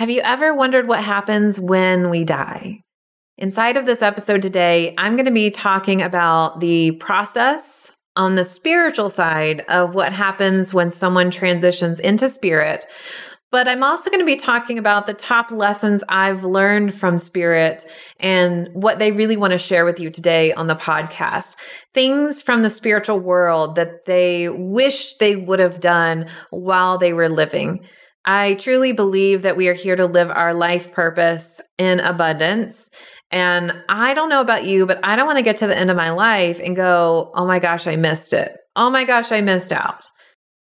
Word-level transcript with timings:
Have 0.00 0.08
you 0.08 0.22
ever 0.22 0.54
wondered 0.54 0.88
what 0.88 1.04
happens 1.04 1.60
when 1.60 2.08
we 2.08 2.24
die? 2.24 2.80
Inside 3.36 3.76
of 3.76 3.84
this 3.84 4.00
episode 4.00 4.40
today, 4.40 4.94
I'm 4.96 5.14
going 5.14 5.26
to 5.26 5.30
be 5.30 5.50
talking 5.50 6.00
about 6.00 6.60
the 6.60 6.92
process 6.92 7.92
on 8.16 8.34
the 8.34 8.44
spiritual 8.44 9.10
side 9.10 9.62
of 9.68 9.94
what 9.94 10.14
happens 10.14 10.72
when 10.72 10.88
someone 10.88 11.30
transitions 11.30 12.00
into 12.00 12.30
spirit. 12.30 12.86
But 13.50 13.68
I'm 13.68 13.82
also 13.82 14.08
going 14.08 14.20
to 14.20 14.24
be 14.24 14.36
talking 14.36 14.78
about 14.78 15.06
the 15.06 15.12
top 15.12 15.50
lessons 15.50 16.02
I've 16.08 16.44
learned 16.44 16.94
from 16.94 17.18
spirit 17.18 17.84
and 18.20 18.70
what 18.72 19.00
they 19.00 19.12
really 19.12 19.36
want 19.36 19.50
to 19.50 19.58
share 19.58 19.84
with 19.84 20.00
you 20.00 20.08
today 20.08 20.54
on 20.54 20.66
the 20.66 20.76
podcast. 20.76 21.56
Things 21.92 22.40
from 22.40 22.62
the 22.62 22.70
spiritual 22.70 23.20
world 23.20 23.74
that 23.74 24.06
they 24.06 24.48
wish 24.48 25.16
they 25.16 25.36
would 25.36 25.58
have 25.58 25.78
done 25.78 26.26
while 26.48 26.96
they 26.96 27.12
were 27.12 27.28
living. 27.28 27.86
I 28.32 28.54
truly 28.54 28.92
believe 28.92 29.42
that 29.42 29.56
we 29.56 29.66
are 29.66 29.74
here 29.74 29.96
to 29.96 30.06
live 30.06 30.30
our 30.30 30.54
life 30.54 30.92
purpose 30.92 31.60
in 31.78 31.98
abundance. 31.98 32.88
And 33.32 33.72
I 33.88 34.14
don't 34.14 34.28
know 34.28 34.40
about 34.40 34.66
you, 34.66 34.86
but 34.86 35.00
I 35.02 35.16
don't 35.16 35.26
want 35.26 35.38
to 35.38 35.42
get 35.42 35.56
to 35.56 35.66
the 35.66 35.76
end 35.76 35.90
of 35.90 35.96
my 35.96 36.10
life 36.10 36.60
and 36.62 36.76
go, 36.76 37.32
oh 37.34 37.44
my 37.44 37.58
gosh, 37.58 37.88
I 37.88 37.96
missed 37.96 38.32
it. 38.32 38.56
Oh 38.76 38.88
my 38.88 39.02
gosh, 39.02 39.32
I 39.32 39.40
missed 39.40 39.72
out. 39.72 40.04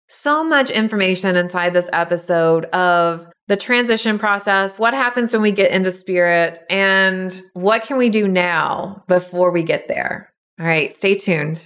So 0.10 0.44
much 0.44 0.72
information 0.72 1.38
inside 1.38 1.74
this 1.74 1.90
episode 1.94 2.66
of 2.66 3.26
the 3.48 3.56
transition 3.56 4.20
process, 4.20 4.78
what 4.78 4.94
happens 4.94 5.32
when 5.32 5.42
we 5.42 5.54
get 5.54 5.72
into 5.72 5.90
spirit, 5.90 6.60
and 6.70 7.42
what 7.54 7.84
can 7.84 7.96
we 7.96 8.10
do 8.10 8.28
now 8.28 9.06
before 9.08 9.52
we 9.52 9.64
get 9.64 9.88
there. 9.88 10.34
All 10.60 10.66
right, 10.66 10.94
stay 10.94 11.16
tuned. 11.16 11.66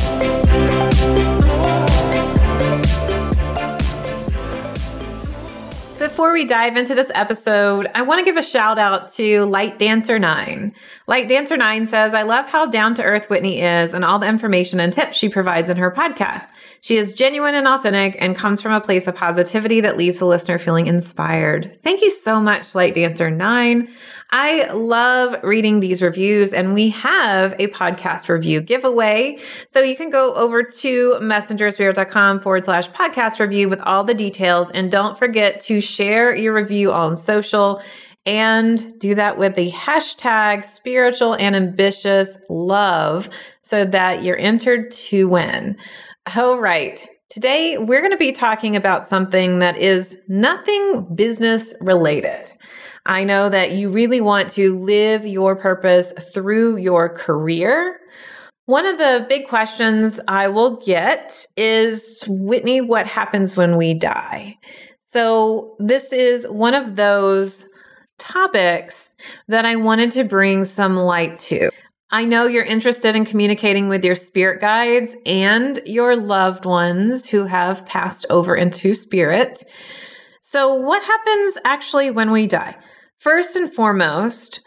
Before 6.21 6.33
we 6.33 6.45
dive 6.45 6.77
into 6.77 6.93
this 6.93 7.11
episode, 7.15 7.89
I 7.95 8.03
want 8.03 8.19
to 8.19 8.23
give 8.23 8.37
a 8.37 8.43
shout 8.43 8.77
out 8.77 9.11
to 9.13 9.43
Light 9.45 9.79
Dancer 9.79 10.19
9. 10.19 10.71
Light 11.07 11.27
Dancer 11.27 11.57
9 11.57 11.87
says, 11.87 12.13
I 12.13 12.21
love 12.21 12.47
how 12.47 12.67
down 12.67 12.93
to 12.93 13.03
earth 13.03 13.27
Whitney 13.27 13.59
is 13.59 13.91
and 13.95 14.05
all 14.05 14.19
the 14.19 14.27
information 14.27 14.79
and 14.79 14.93
tips 14.93 15.17
she 15.17 15.29
provides 15.29 15.71
in 15.71 15.77
her 15.77 15.89
podcast. 15.89 16.51
She 16.81 16.95
is 16.95 17.11
genuine 17.11 17.55
and 17.55 17.67
authentic 17.67 18.17
and 18.19 18.35
comes 18.35 18.61
from 18.61 18.71
a 18.71 18.79
place 18.79 19.07
of 19.07 19.15
positivity 19.15 19.81
that 19.81 19.97
leaves 19.97 20.19
the 20.19 20.27
listener 20.27 20.59
feeling 20.59 20.85
inspired. 20.85 21.79
Thank 21.81 22.03
you 22.03 22.11
so 22.11 22.39
much, 22.39 22.75
Light 22.75 22.93
Dancer 22.93 23.31
9. 23.31 23.89
I 24.33 24.71
love 24.71 25.35
reading 25.43 25.81
these 25.81 26.01
reviews 26.01 26.53
and 26.53 26.73
we 26.73 26.89
have 26.91 27.53
a 27.59 27.67
podcast 27.67 28.29
review 28.29 28.61
giveaway. 28.61 29.39
So 29.69 29.81
you 29.81 29.97
can 29.97 30.09
go 30.09 30.33
over 30.35 30.63
to 30.63 31.17
messengerspirit.com 31.19 32.39
forward 32.39 32.63
slash 32.63 32.89
podcast 32.91 33.39
review 33.39 33.67
with 33.67 33.81
all 33.81 34.05
the 34.05 34.13
details. 34.13 34.71
And 34.71 34.89
don't 34.89 35.17
forget 35.17 35.59
to 35.61 35.81
share 35.81 36.33
your 36.33 36.53
review 36.53 36.93
on 36.93 37.17
social 37.17 37.81
and 38.25 38.97
do 38.99 39.15
that 39.15 39.37
with 39.37 39.55
the 39.55 39.71
hashtag 39.71 40.63
spiritual 40.63 41.33
and 41.33 41.55
ambitious 41.55 42.37
love 42.49 43.29
so 43.63 43.83
that 43.83 44.23
you're 44.23 44.37
entered 44.37 44.91
to 44.91 45.27
win. 45.27 45.75
All 46.35 46.59
right. 46.59 47.05
Today, 47.29 47.77
we're 47.77 48.01
going 48.01 48.11
to 48.11 48.17
be 48.17 48.31
talking 48.31 48.75
about 48.75 49.05
something 49.05 49.59
that 49.59 49.77
is 49.77 50.21
nothing 50.27 51.07
business 51.15 51.73
related. 51.81 52.51
I 53.05 53.23
know 53.23 53.49
that 53.49 53.73
you 53.73 53.89
really 53.89 54.21
want 54.21 54.49
to 54.51 54.77
live 54.77 55.25
your 55.25 55.55
purpose 55.55 56.13
through 56.33 56.77
your 56.77 57.09
career. 57.09 57.99
One 58.65 58.85
of 58.85 58.97
the 58.97 59.25
big 59.27 59.47
questions 59.47 60.19
I 60.27 60.47
will 60.47 60.77
get 60.77 61.45
is 61.57 62.23
Whitney, 62.27 62.79
what 62.79 63.07
happens 63.07 63.57
when 63.57 63.75
we 63.75 63.93
die? 63.93 64.57
So, 65.07 65.75
this 65.79 66.13
is 66.13 66.47
one 66.47 66.73
of 66.73 66.95
those 66.95 67.67
topics 68.17 69.09
that 69.47 69.65
I 69.65 69.75
wanted 69.75 70.11
to 70.11 70.23
bring 70.23 70.63
some 70.63 70.95
light 70.95 71.37
to. 71.39 71.69
I 72.11 72.23
know 72.23 72.45
you're 72.45 72.63
interested 72.63 73.15
in 73.15 73.25
communicating 73.25 73.89
with 73.89 74.05
your 74.05 74.15
spirit 74.15 74.61
guides 74.61 75.15
and 75.25 75.81
your 75.85 76.15
loved 76.15 76.65
ones 76.65 77.27
who 77.27 77.45
have 77.45 77.85
passed 77.85 78.25
over 78.29 78.55
into 78.55 78.93
spirit. 78.93 79.63
So, 80.41 80.75
what 80.75 81.01
happens 81.03 81.57
actually 81.65 82.11
when 82.11 82.29
we 82.31 82.47
die? 82.47 82.75
First 83.21 83.55
and 83.55 83.71
foremost, 83.71 84.61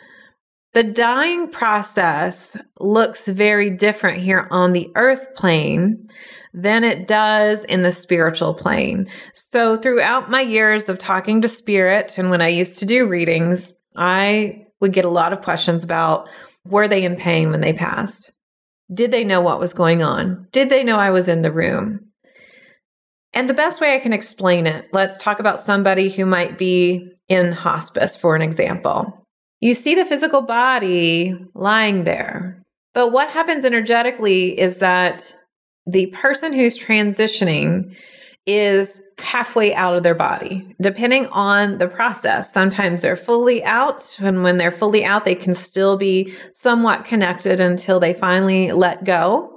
the 0.75 0.85
dying 0.85 1.51
process 1.51 2.57
looks 2.79 3.27
very 3.27 3.69
different 3.69 4.23
here 4.23 4.47
on 4.53 4.73
the 4.73 4.93
earth 4.95 5.35
plane 5.35 6.09
than 6.53 6.85
it 6.85 7.09
does 7.09 7.65
in 7.65 7.83
the 7.83 7.91
spiritual 7.91 8.55
plane. 8.55 9.09
So, 9.35 9.77
throughout 9.77 10.31
my 10.31 10.41
years 10.41 10.89
of 10.89 11.01
talking 11.01 11.41
to 11.41 11.49
spirit 11.49 12.17
and 12.17 12.31
when 12.31 12.41
I 12.41 12.47
used 12.47 12.79
to 12.79 12.87
do 12.87 13.09
readings, 13.09 13.75
I 13.97 14.65
would 14.81 14.93
get 14.93 15.05
a 15.05 15.09
lot 15.11 15.33
of 15.33 15.43
questions 15.43 15.83
about 15.83 16.29
were 16.65 16.87
they 16.87 17.03
in 17.03 17.17
pain 17.17 17.51
when 17.51 17.61
they 17.61 17.73
passed? 17.73 18.31
Did 18.93 19.11
they 19.11 19.25
know 19.25 19.41
what 19.41 19.59
was 19.59 19.75
going 19.75 20.05
on? 20.05 20.47
Did 20.53 20.71
they 20.71 20.85
know 20.85 21.01
I 21.01 21.11
was 21.11 21.29
in 21.29 21.43
the 21.43 21.51
room? 21.51 21.99
And 23.33 23.49
the 23.49 23.55
best 23.55 23.81
way 23.81 23.97
I 23.97 23.99
can 23.99 24.13
explain 24.13 24.69
it, 24.69 24.87
let's 24.93 25.19
talk 25.19 25.41
about 25.41 25.59
somebody 25.59 26.09
who 26.09 26.25
might 26.25 26.57
be 26.57 27.11
in 27.29 27.53
hospice, 27.53 28.17
for 28.17 28.37
an 28.37 28.43
example. 28.43 29.27
You 29.61 29.75
see 29.75 29.95
the 29.95 30.05
physical 30.05 30.43
body 30.43 31.35
lying 31.55 32.05
there, 32.05 32.63
but 32.93 33.13
what 33.13 33.31
happens 33.31 33.65
energetically 33.65 34.59
is 34.59 34.79
that 34.79 35.35
the 35.87 36.07
person 36.07 36.53
who's 36.53 36.79
transitioning 36.79 37.97
is 38.47 39.01
halfway 39.19 39.75
out 39.75 39.97
of 39.97 40.03
their 40.03 40.15
body, 40.15 40.75
depending 40.81 41.27
on 41.29 41.79
the 41.79 41.89
process. 41.89 42.53
Sometimes 42.53 43.03
they're 43.03 43.17
fully 43.17 43.65
out, 43.65 44.17
and 44.21 44.43
when 44.43 44.59
they're 44.59 44.71
fully 44.71 45.05
out, 45.05 45.25
they 45.25 45.35
can 45.35 45.55
still 45.55 45.97
be 45.97 46.35
somewhat 46.53 47.05
connected 47.05 47.61
until 47.61 48.01
they 48.01 48.13
finally 48.13 48.73
let 48.73 49.05
go 49.05 49.54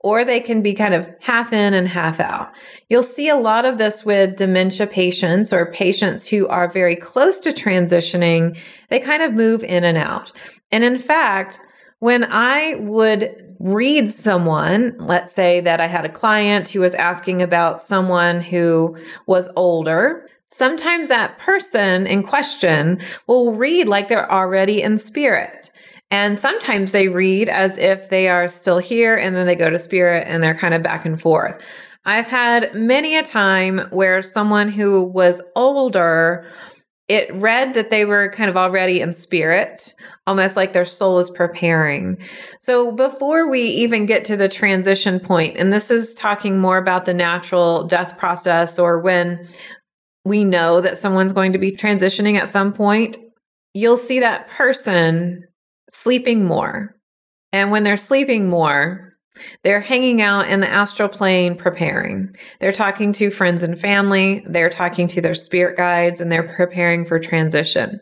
or 0.00 0.24
they 0.24 0.40
can 0.40 0.62
be 0.62 0.74
kind 0.74 0.94
of 0.94 1.10
half 1.20 1.52
in 1.52 1.74
and 1.74 1.86
half 1.86 2.20
out. 2.20 2.50
You'll 2.88 3.02
see 3.02 3.28
a 3.28 3.36
lot 3.36 3.64
of 3.64 3.78
this 3.78 4.04
with 4.04 4.36
dementia 4.36 4.86
patients 4.86 5.52
or 5.52 5.72
patients 5.72 6.26
who 6.26 6.48
are 6.48 6.68
very 6.68 6.96
close 6.96 7.38
to 7.40 7.50
transitioning. 7.50 8.58
They 8.88 8.98
kind 8.98 9.22
of 9.22 9.34
move 9.34 9.62
in 9.62 9.84
and 9.84 9.98
out. 9.98 10.32
And 10.72 10.84
in 10.84 10.98
fact, 10.98 11.60
when 11.98 12.24
I 12.30 12.76
would 12.76 13.56
read 13.58 14.10
someone, 14.10 14.96
let's 14.98 15.34
say 15.34 15.60
that 15.60 15.82
I 15.82 15.86
had 15.86 16.06
a 16.06 16.10
client 16.10 16.70
who 16.70 16.80
was 16.80 16.94
asking 16.94 17.42
about 17.42 17.78
someone 17.78 18.40
who 18.40 18.96
was 19.26 19.50
older, 19.54 20.26
sometimes 20.48 21.08
that 21.08 21.38
person 21.38 22.06
in 22.06 22.22
question 22.22 23.00
will 23.26 23.52
read 23.52 23.86
like 23.86 24.08
they're 24.08 24.32
already 24.32 24.80
in 24.80 24.96
spirit. 24.96 25.70
And 26.10 26.38
sometimes 26.38 26.92
they 26.92 27.08
read 27.08 27.48
as 27.48 27.78
if 27.78 28.08
they 28.08 28.28
are 28.28 28.48
still 28.48 28.78
here 28.78 29.16
and 29.16 29.36
then 29.36 29.46
they 29.46 29.54
go 29.54 29.70
to 29.70 29.78
spirit 29.78 30.26
and 30.26 30.42
they're 30.42 30.58
kind 30.58 30.74
of 30.74 30.82
back 30.82 31.04
and 31.06 31.20
forth. 31.20 31.58
I've 32.04 32.26
had 32.26 32.74
many 32.74 33.16
a 33.16 33.22
time 33.22 33.86
where 33.90 34.22
someone 34.22 34.68
who 34.68 35.04
was 35.04 35.42
older, 35.54 36.46
it 37.08 37.32
read 37.34 37.74
that 37.74 37.90
they 37.90 38.04
were 38.04 38.30
kind 38.30 38.48
of 38.48 38.56
already 38.56 39.00
in 39.00 39.12
spirit, 39.12 39.92
almost 40.26 40.56
like 40.56 40.72
their 40.72 40.84
soul 40.84 41.18
is 41.18 41.30
preparing. 41.30 42.18
So 42.60 42.90
before 42.90 43.48
we 43.48 43.62
even 43.62 44.06
get 44.06 44.24
to 44.26 44.36
the 44.36 44.48
transition 44.48 45.20
point, 45.20 45.58
and 45.58 45.72
this 45.72 45.90
is 45.90 46.14
talking 46.14 46.58
more 46.58 46.78
about 46.78 47.04
the 47.04 47.14
natural 47.14 47.84
death 47.84 48.16
process 48.16 48.78
or 48.78 48.98
when 48.98 49.46
we 50.24 50.42
know 50.42 50.80
that 50.80 50.98
someone's 50.98 51.32
going 51.32 51.52
to 51.52 51.58
be 51.58 51.72
transitioning 51.72 52.38
at 52.38 52.48
some 52.48 52.72
point, 52.72 53.18
you'll 53.74 53.96
see 53.96 54.20
that 54.20 54.48
person 54.48 55.44
sleeping 55.90 56.44
more. 56.44 56.96
And 57.52 57.70
when 57.70 57.84
they're 57.84 57.96
sleeping 57.96 58.48
more, 58.48 59.10
they're 59.62 59.80
hanging 59.80 60.22
out 60.22 60.48
in 60.48 60.60
the 60.60 60.68
astral 60.68 61.08
plane 61.08 61.56
preparing. 61.56 62.34
They're 62.60 62.72
talking 62.72 63.12
to 63.14 63.30
friends 63.30 63.62
and 63.62 63.78
family, 63.78 64.44
they're 64.46 64.70
talking 64.70 65.06
to 65.08 65.20
their 65.20 65.34
spirit 65.34 65.76
guides, 65.76 66.20
and 66.20 66.30
they're 66.30 66.54
preparing 66.54 67.04
for 67.04 67.18
transition. 67.18 68.00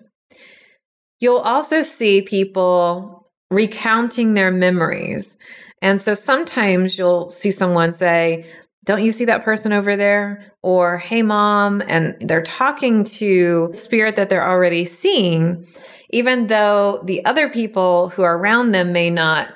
You'll 1.20 1.38
also 1.38 1.82
see 1.82 2.22
people 2.22 3.30
recounting 3.50 4.34
their 4.34 4.50
memories. 4.50 5.36
And 5.82 6.00
so 6.00 6.14
sometimes 6.14 6.98
you'll 6.98 7.30
see 7.30 7.50
someone 7.50 7.92
say, 7.92 8.46
don't 8.88 9.04
you 9.04 9.12
see 9.12 9.26
that 9.26 9.44
person 9.44 9.74
over 9.74 9.96
there? 9.96 10.50
Or, 10.62 10.96
hey, 10.96 11.20
mom, 11.20 11.82
and 11.88 12.16
they're 12.22 12.42
talking 12.42 13.04
to 13.04 13.68
spirit 13.74 14.16
that 14.16 14.30
they're 14.30 14.48
already 14.48 14.86
seeing, 14.86 15.66
even 16.08 16.46
though 16.46 17.02
the 17.04 17.22
other 17.26 17.50
people 17.50 18.08
who 18.08 18.22
are 18.22 18.38
around 18.38 18.72
them 18.72 18.90
may 18.94 19.10
not 19.10 19.48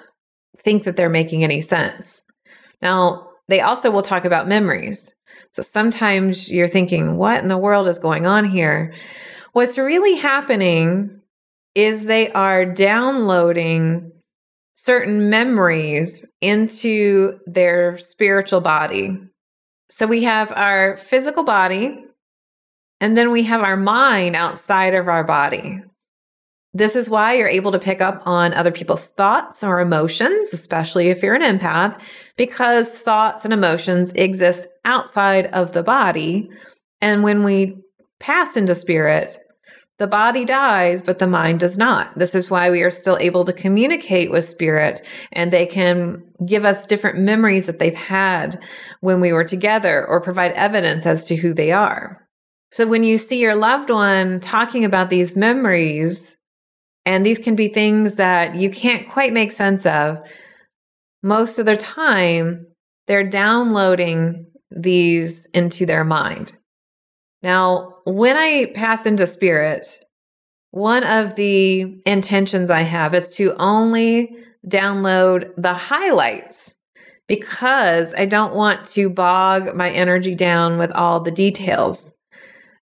think 0.59 0.85
that 0.85 0.97
they're 0.97 1.09
making 1.09 1.45
any 1.45 1.63
sense. 1.63 2.23
Now, 2.83 3.27
they 3.49 3.63
also 3.63 3.91
will 3.91 4.03
talk 4.03 4.27
about 4.27 4.49
memories. 4.49 5.15
So 5.53 5.63
sometimes 5.63 6.51
you're 6.51 6.69
thinking, 6.69 7.17
what 7.17 7.43
in 7.43 7.49
the 7.49 7.57
world 7.57 7.89
is 7.89 7.99
going 7.99 8.27
on 8.27 8.45
here? 8.45 8.93
What's 9.55 9.79
really 9.79 10.15
happening 10.15 11.23
is 11.75 12.05
they 12.05 12.31
are 12.33 12.67
downloading 12.67 14.12
certain 14.83 15.31
memories 15.31 16.27
into 16.41 17.39
their 17.47 17.97
spiritual 17.99 18.61
body. 18.61 19.17
So 19.91 20.09
we 20.09 20.25
have 20.25 20.51
our 20.51 20.97
physical 20.97 21.45
body, 21.45 22.05
and 23.01 23.17
then 23.17 23.31
we 23.31 23.45
have 23.45 23.61
our 23.61 23.77
mind 23.77 24.35
outside 24.35 24.97
of 24.97 25.07
our 25.07 25.23
body. 25.23 25.81
This 26.75 26.97
is 26.97 27.09
why 27.09 27.35
you're 27.35 27.47
able 27.47 27.71
to 27.71 27.79
pick 27.79 28.01
up 28.01 28.23
on 28.27 28.55
other 28.55 28.73
people's 28.73 29.07
thoughts 29.07 29.63
or 29.63 29.79
emotions, 29.79 30.53
especially 30.53 31.11
if 31.11 31.23
you're 31.23 31.37
an 31.37 31.59
empath, 31.59 32.01
because 32.37 32.91
thoughts 32.91 33.45
and 33.45 33.55
emotions 33.55 34.11
exist 34.17 34.67
outside 34.85 35.47
of 35.53 35.71
the 35.71 35.85
body. 35.85 36.51
And 37.01 37.23
when 37.23 37.45
we 37.45 37.77
pass 38.19 38.57
into 38.57 38.75
spirit, 38.75 39.39
the 40.03 40.09
body 40.09 40.45
dies, 40.45 41.01
but 41.01 41.21
the 41.21 41.29
mind 41.29 41.61
does 41.61 41.79
not. 41.79 42.19
This 42.19 42.35
is 42.35 42.51
why 42.51 42.71
we 42.71 42.83
are 42.83 42.91
still 42.91 43.17
able 43.21 43.45
to 43.45 43.53
communicate 43.53 44.33
with 44.33 44.45
spirit 44.45 45.01
and 45.31 45.53
they 45.53 45.65
can 45.65 46.25
give 46.45 46.65
us 46.65 46.87
different 46.87 47.21
memories 47.21 47.67
that 47.67 47.79
they've 47.79 47.95
had 47.95 48.61
when 49.01 49.21
we 49.21 49.33
were 49.33 49.45
together 49.45 50.05
or 50.05 50.21
provide 50.21 50.51
evidence 50.55 51.07
as 51.07 51.25
to 51.27 51.37
who 51.37 51.55
they 51.55 51.71
are. 51.71 52.29
So 52.73 52.85
when 52.85 53.05
you 53.05 53.17
see 53.17 53.39
your 53.39 53.55
loved 53.55 53.91
one 53.91 54.41
talking 54.41 54.85
about 54.85 55.09
these 55.09 55.37
memories, 55.37 56.37
and 57.07 57.25
these 57.25 57.39
can 57.39 57.55
be 57.55 57.69
things 57.69 58.17
that 58.17 58.57
you 58.57 58.71
can't 58.71 59.09
quite 59.09 59.33
make 59.33 59.53
sense 59.53 59.87
of, 59.87 60.19
most 61.23 61.61
of 61.61 61.67
the 61.67 61.77
time, 61.77 62.67
they're 63.07 63.29
downloading 63.29 64.47
these 64.73 65.47
into 65.55 65.87
their 65.87 66.03
mind. 66.03 66.55
Now, 67.41 67.92
when 68.05 68.37
I 68.37 68.73
pass 68.75 69.07
into 69.07 69.27
spirit, 69.27 69.99
one 70.71 71.05
of 71.05 71.37
the 71.37 72.01
intentions 72.07 72.71
I 72.71 72.81
have 72.83 73.15
is 73.15 73.35
to 73.37 73.55
only 73.59 74.37
download 74.67 75.53
the 75.57 75.75
highlights 75.75 76.75
because 77.29 78.15
I 78.15 78.25
don't 78.25 78.55
want 78.55 78.87
to 78.89 79.09
bog 79.09 79.75
my 79.75 79.91
energy 79.91 80.35
down 80.35 80.79
with 80.79 80.91
all 80.93 81.21
the 81.21 81.31
details. 81.31 82.15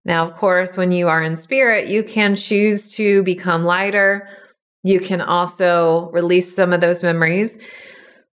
Now, 0.04 0.22
of 0.22 0.34
course, 0.34 0.76
when 0.76 0.92
you 0.92 1.08
are 1.08 1.22
in 1.22 1.36
spirit, 1.36 1.88
you 1.88 2.02
can 2.02 2.36
choose 2.36 2.90
to 2.94 3.22
become 3.22 3.64
lighter. 3.64 4.28
You 4.82 4.98
can 4.98 5.20
also 5.20 6.10
release 6.12 6.54
some 6.54 6.72
of 6.72 6.80
those 6.80 7.02
memories. 7.02 7.58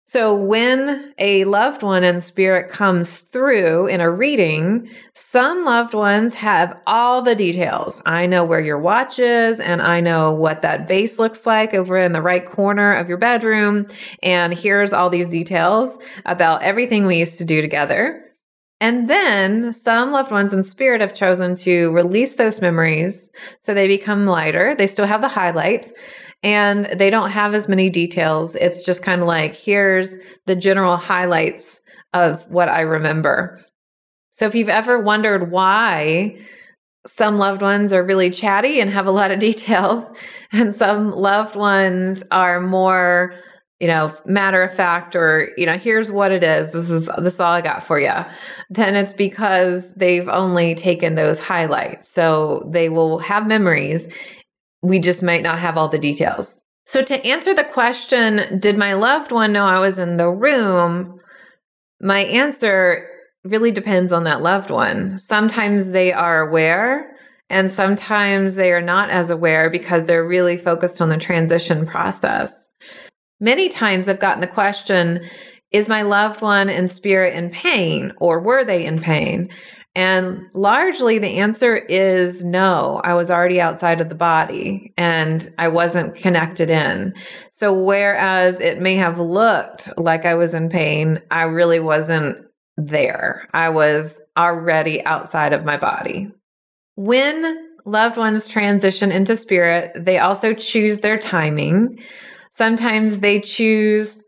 So, 0.10 0.34
when 0.34 1.14
a 1.18 1.44
loved 1.44 1.84
one 1.84 2.06
in 2.06 2.22
spirit 2.22 2.72
comes 2.72 3.20
through 3.20 3.88
in 3.88 4.00
a 4.00 4.10
reading, 4.10 4.90
some 5.14 5.66
loved 5.66 5.94
ones 5.94 6.34
have 6.34 6.80
all 6.88 7.22
the 7.22 7.36
details. 7.36 8.02
I 8.06 8.26
know 8.26 8.46
where 8.46 8.62
your 8.62 8.80
watch 8.80 9.20
is, 9.20 9.60
and 9.60 9.82
I 9.82 10.00
know 10.00 10.32
what 10.32 10.62
that 10.62 10.88
vase 10.88 11.20
looks 11.20 11.46
like 11.46 11.74
over 11.74 11.98
in 11.98 12.14
the 12.14 12.22
right 12.22 12.46
corner 12.46 12.94
of 12.94 13.10
your 13.10 13.18
bedroom. 13.18 13.86
And 14.24 14.54
here's 14.54 14.94
all 14.94 15.10
these 15.10 15.28
details 15.28 16.00
about 16.26 16.64
everything 16.64 17.06
we 17.06 17.20
used 17.20 17.38
to 17.40 17.46
do 17.46 17.62
together. 17.62 18.27
And 18.80 19.10
then 19.10 19.74
some 19.74 20.12
loved 20.12 20.32
ones 20.32 20.54
in 20.54 20.62
spirit 20.62 21.02
have 21.02 21.14
chosen 21.14 21.56
to 21.58 21.92
release 21.92 22.36
those 22.36 22.62
memories 22.62 23.30
so 23.62 23.74
they 23.74 23.88
become 23.88 24.28
lighter. 24.28 24.76
They 24.76 24.88
still 24.88 25.08
have 25.08 25.22
the 25.22 25.28
highlights 25.28 25.92
and 26.44 26.86
they 26.98 27.10
don't 27.10 27.32
have 27.32 27.56
as 27.56 27.68
many 27.68 27.90
details. 27.90 28.56
It's 28.56 28.84
just 28.84 29.02
kind 29.02 29.22
of 29.22 29.28
like, 29.28 29.56
here's 29.56 30.18
the 30.46 30.56
general 30.56 30.96
highlights 30.96 31.82
of 32.14 32.48
what 32.52 32.70
I 32.70 32.82
remember. 32.82 33.60
So 34.32 34.46
if 34.46 34.54
you've 34.54 34.70
ever 34.70 35.00
wondered 35.00 35.50
why 35.50 36.38
some 37.08 37.38
loved 37.38 37.62
ones 37.62 37.94
are 37.94 38.04
really 38.04 38.30
chatty 38.30 38.80
and 38.80 38.90
have 38.92 39.08
a 39.08 39.12
lot 39.12 39.32
of 39.32 39.40
details, 39.50 40.14
and 40.52 40.74
some 40.74 41.12
loved 41.12 41.56
ones 41.56 42.24
are 42.32 42.62
more, 42.62 43.34
you 43.80 43.88
know, 43.88 44.14
matter 44.26 44.64
of 44.64 44.74
fact, 44.74 45.16
or, 45.16 45.52
you 45.56 45.66
know, 45.66 45.78
here's 45.78 46.12
what 46.12 46.32
it 46.32 46.44
is. 46.44 46.74
This 46.74 46.90
is, 46.90 47.10
this 47.20 47.36
is 47.36 47.40
all 47.40 47.54
I 47.54 47.62
got 47.62 47.84
for 47.84 48.00
you. 48.00 48.14
Then 48.70 48.96
it's 48.96 49.14
because 49.14 49.94
they've 49.94 50.28
only 50.28 50.74
taken 50.74 51.16
those 51.16 51.40
highlights. 51.40 52.10
So 52.10 52.68
they 52.72 52.90
will 52.90 53.20
have 53.20 53.48
memories 53.48 54.12
we 54.82 55.00
just 55.00 55.24
might 55.24 55.44
not 55.44 55.60
have 55.60 55.78
all 55.78 55.88
the 55.88 56.00
details. 56.00 56.58
So, 56.86 57.04
to 57.04 57.26
answer 57.26 57.54
the 57.54 57.66
question, 57.66 58.60
did 58.60 58.78
my 58.78 58.94
loved 58.94 59.32
one 59.32 59.52
know 59.52 59.66
I 59.66 59.80
was 59.80 60.00
in 60.00 60.18
the 60.18 60.30
room? 60.30 61.20
My 62.00 62.20
answer 62.20 63.06
really 63.44 63.72
depends 63.72 64.14
on 64.14 64.24
that 64.24 64.42
loved 64.42 64.70
one. 64.70 65.18
Sometimes 65.18 65.92
they 65.92 66.14
are 66.14 66.48
aware, 66.48 67.14
and 67.50 67.70
sometimes 67.70 68.56
they 68.56 68.72
are 68.72 68.82
not 68.82 69.10
as 69.10 69.30
aware 69.30 69.70
because 69.70 70.06
they're 70.06 70.28
really 70.28 70.58
focused 70.58 71.02
on 71.02 71.10
the 71.10 71.18
transition 71.18 71.86
process. 71.86 72.70
Many 73.40 73.70
times 73.70 74.10
I've 74.10 74.20
gotten 74.20 74.42
the 74.42 74.48
question 74.48 75.26
Is 75.72 75.90
my 75.90 76.02
loved 76.02 76.42
one 76.42 76.70
in 76.70 76.88
spirit 76.88 77.36
in 77.36 77.50
pain, 77.50 78.14
or 78.18 78.40
were 78.40 78.64
they 78.64 78.86
in 78.86 79.00
pain? 79.00 79.50
And 79.98 80.46
largely 80.54 81.18
the 81.18 81.40
answer 81.40 81.76
is 81.76 82.44
no. 82.44 83.02
I 83.04 83.16
was 83.16 83.32
already 83.32 83.60
outside 83.60 84.00
of 84.00 84.10
the 84.10 84.16
body 84.16 84.94
and 84.96 85.52
I 85.58 85.70
wasn't 85.70 86.14
connected 86.14 86.70
in. 86.70 87.16
So 87.50 87.74
whereas 87.74 88.60
it 88.60 88.80
may 88.80 88.96
have 88.96 89.18
looked 89.18 89.90
like 89.98 90.24
I 90.24 90.36
was 90.36 90.54
in 90.54 90.70
pain, 90.70 91.20
I 91.32 91.44
really 91.46 91.80
wasn't 91.80 92.38
there. 92.78 93.50
I 93.56 93.70
was 93.70 94.22
already 94.38 95.04
outside 95.04 95.52
of 95.52 95.66
my 95.66 95.78
body. 95.78 96.32
When 96.96 97.68
loved 97.86 98.18
ones 98.18 98.48
transition 98.48 99.12
into 99.12 99.36
spirit, 99.36 99.94
they 99.96 100.20
also 100.20 100.54
choose 100.54 101.00
their 101.00 101.18
timing. 101.18 102.00
Sometimes 102.58 103.20
they 103.20 103.40
choose 103.40 104.20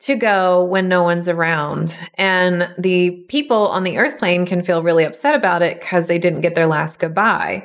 to 0.00 0.16
go 0.16 0.64
when 0.64 0.88
no 0.88 1.04
one's 1.04 1.28
around. 1.28 1.96
And 2.14 2.68
the 2.76 3.12
people 3.28 3.68
on 3.68 3.84
the 3.84 3.96
earth 3.96 4.18
plane 4.18 4.44
can 4.44 4.64
feel 4.64 4.82
really 4.82 5.04
upset 5.04 5.36
about 5.36 5.62
it 5.62 5.78
because 5.78 6.08
they 6.08 6.18
didn't 6.18 6.40
get 6.40 6.56
their 6.56 6.66
last 6.66 6.98
goodbye. 6.98 7.64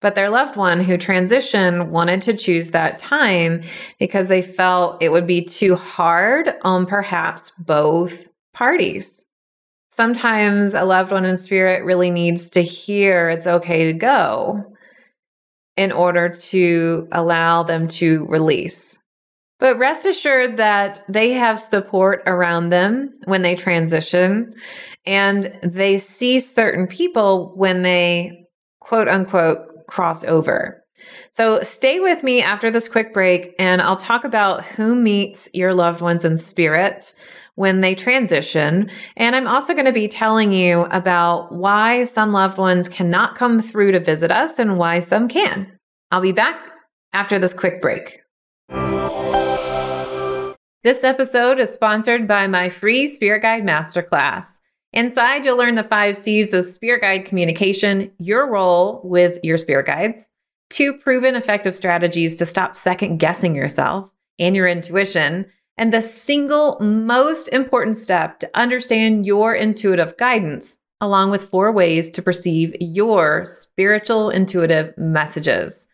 But 0.00 0.16
their 0.16 0.28
loved 0.28 0.56
one 0.56 0.80
who 0.80 0.98
transitioned 0.98 1.86
wanted 1.88 2.20
to 2.22 2.34
choose 2.34 2.72
that 2.72 2.98
time 2.98 3.62
because 4.00 4.26
they 4.26 4.42
felt 4.42 5.00
it 5.00 5.12
would 5.12 5.26
be 5.26 5.44
too 5.44 5.76
hard 5.76 6.56
on 6.62 6.84
perhaps 6.84 7.52
both 7.60 8.26
parties. 8.54 9.24
Sometimes 9.92 10.74
a 10.74 10.84
loved 10.84 11.12
one 11.12 11.24
in 11.24 11.38
spirit 11.38 11.84
really 11.84 12.10
needs 12.10 12.50
to 12.50 12.60
hear 12.60 13.28
it's 13.28 13.46
okay 13.46 13.84
to 13.84 13.92
go 13.92 14.75
in 15.76 15.92
order 15.92 16.28
to 16.28 17.08
allow 17.12 17.62
them 17.62 17.88
to 17.88 18.26
release. 18.26 18.98
But 19.58 19.78
rest 19.78 20.04
assured 20.04 20.58
that 20.58 21.02
they 21.08 21.32
have 21.32 21.58
support 21.58 22.22
around 22.26 22.68
them 22.68 23.12
when 23.24 23.42
they 23.42 23.54
transition 23.54 24.54
and 25.06 25.58
they 25.62 25.98
see 25.98 26.40
certain 26.40 26.86
people 26.86 27.52
when 27.56 27.82
they 27.82 28.46
quote 28.80 29.08
unquote 29.08 29.86
cross 29.86 30.24
over. 30.24 30.82
So 31.30 31.62
stay 31.62 32.00
with 32.00 32.22
me 32.22 32.42
after 32.42 32.70
this 32.70 32.88
quick 32.88 33.14
break 33.14 33.54
and 33.58 33.80
I'll 33.80 33.96
talk 33.96 34.24
about 34.24 34.64
who 34.64 34.94
meets 34.94 35.48
your 35.52 35.74
loved 35.74 36.00
ones 36.00 36.24
in 36.24 36.36
spirit 36.36 37.14
when 37.56 37.80
they 37.80 37.94
transition. 37.94 38.88
And 39.16 39.34
I'm 39.34 39.48
also 39.48 39.74
going 39.74 39.86
to 39.86 39.92
be 39.92 40.08
telling 40.08 40.52
you 40.52 40.82
about 40.92 41.52
why 41.52 42.04
some 42.04 42.32
loved 42.32 42.56
ones 42.56 42.88
cannot 42.88 43.34
come 43.34 43.60
through 43.60 43.92
to 43.92 44.00
visit 44.00 44.30
us 44.30 44.58
and 44.58 44.78
why 44.78 45.00
some 45.00 45.28
can. 45.28 45.70
I'll 46.10 46.20
be 46.20 46.32
back 46.32 46.70
after 47.12 47.38
this 47.38 47.52
quick 47.52 47.82
break. 47.82 48.20
This 50.84 51.02
episode 51.02 51.58
is 51.58 51.72
sponsored 51.72 52.28
by 52.28 52.46
my 52.46 52.68
free 52.68 53.08
Spirit 53.08 53.42
Guide 53.42 53.64
Masterclass. 53.64 54.60
Inside, 54.92 55.44
you'll 55.44 55.58
learn 55.58 55.74
the 55.74 55.82
five 55.82 56.16
C's 56.16 56.54
of 56.54 56.64
Spirit 56.64 57.02
Guide 57.02 57.24
communication, 57.24 58.12
your 58.18 58.48
role 58.48 59.00
with 59.02 59.40
your 59.42 59.56
Spirit 59.56 59.86
Guides, 59.86 60.28
two 60.70 60.96
proven 60.96 61.34
effective 61.34 61.74
strategies 61.74 62.36
to 62.36 62.46
stop 62.46 62.76
second 62.76 63.18
guessing 63.18 63.56
yourself 63.56 64.10
and 64.38 64.54
your 64.54 64.68
intuition, 64.68 65.46
and 65.78 65.92
the 65.92 66.02
single 66.02 66.78
most 66.80 67.48
important 67.48 67.96
step 67.96 68.38
to 68.40 68.50
understand 68.54 69.26
your 69.26 69.54
intuitive 69.54 70.16
guidance, 70.16 70.78
along 71.00 71.30
with 71.30 71.48
four 71.48 71.70
ways 71.72 72.10
to 72.10 72.22
perceive 72.22 72.74
your 72.80 73.44
spiritual 73.44 74.30
intuitive 74.30 74.96
messages. 74.96 75.86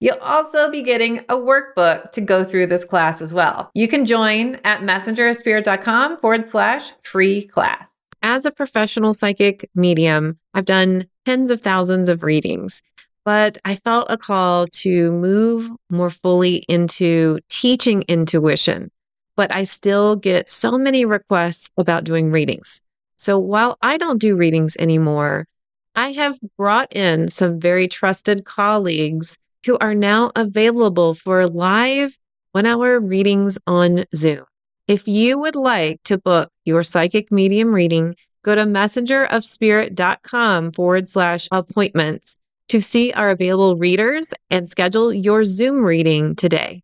You'll 0.00 0.18
also 0.18 0.70
be 0.70 0.82
getting 0.82 1.20
a 1.20 1.36
workbook 1.36 2.10
to 2.12 2.20
go 2.20 2.44
through 2.44 2.66
this 2.66 2.84
class 2.84 3.22
as 3.22 3.32
well. 3.32 3.70
You 3.74 3.88
can 3.88 4.04
join 4.04 4.56
at 4.64 4.80
messengerspirit.com 4.80 6.18
forward 6.18 6.44
slash 6.44 6.92
free 7.02 7.42
class. 7.46 7.92
As 8.22 8.44
a 8.44 8.50
professional 8.50 9.14
psychic 9.14 9.70
medium, 9.74 10.38
I've 10.52 10.64
done 10.64 11.06
tens 11.24 11.50
of 11.50 11.60
thousands 11.60 12.08
of 12.08 12.24
readings, 12.24 12.82
but 13.24 13.56
I 13.64 13.76
felt 13.76 14.06
a 14.10 14.18
call 14.18 14.66
to 14.66 15.12
move 15.12 15.70
more 15.90 16.10
fully 16.10 16.56
into 16.68 17.38
teaching 17.48 18.02
intuition. 18.02 18.90
But 19.36 19.54
I 19.54 19.64
still 19.64 20.16
get 20.16 20.48
so 20.48 20.78
many 20.78 21.04
requests 21.04 21.70
about 21.76 22.04
doing 22.04 22.32
readings. 22.32 22.80
So 23.16 23.38
while 23.38 23.78
I 23.82 23.96
don't 23.96 24.20
do 24.20 24.36
readings 24.36 24.76
anymore, 24.78 25.46
I 25.94 26.12
have 26.12 26.38
brought 26.56 26.94
in 26.94 27.28
some 27.28 27.60
very 27.60 27.88
trusted 27.88 28.44
colleagues 28.44 29.38
who 29.64 29.78
are 29.78 29.94
now 29.94 30.30
available 30.36 31.14
for 31.14 31.48
live 31.48 32.16
one 32.52 32.66
hour 32.66 33.00
readings 33.00 33.58
on 33.66 34.04
Zoom. 34.14 34.44
If 34.88 35.08
you 35.08 35.38
would 35.38 35.56
like 35.56 36.02
to 36.04 36.16
book 36.16 36.50
your 36.64 36.82
psychic 36.82 37.30
medium 37.32 37.74
reading, 37.74 38.14
go 38.42 38.54
to 38.54 38.62
messengerofspirit.com 38.62 40.72
forward 40.72 41.08
slash 41.08 41.48
appointments 41.50 42.36
to 42.68 42.80
see 42.80 43.12
our 43.12 43.30
available 43.30 43.76
readers 43.76 44.32
and 44.50 44.68
schedule 44.68 45.12
your 45.12 45.44
Zoom 45.44 45.84
reading 45.84 46.36
today. 46.36 46.82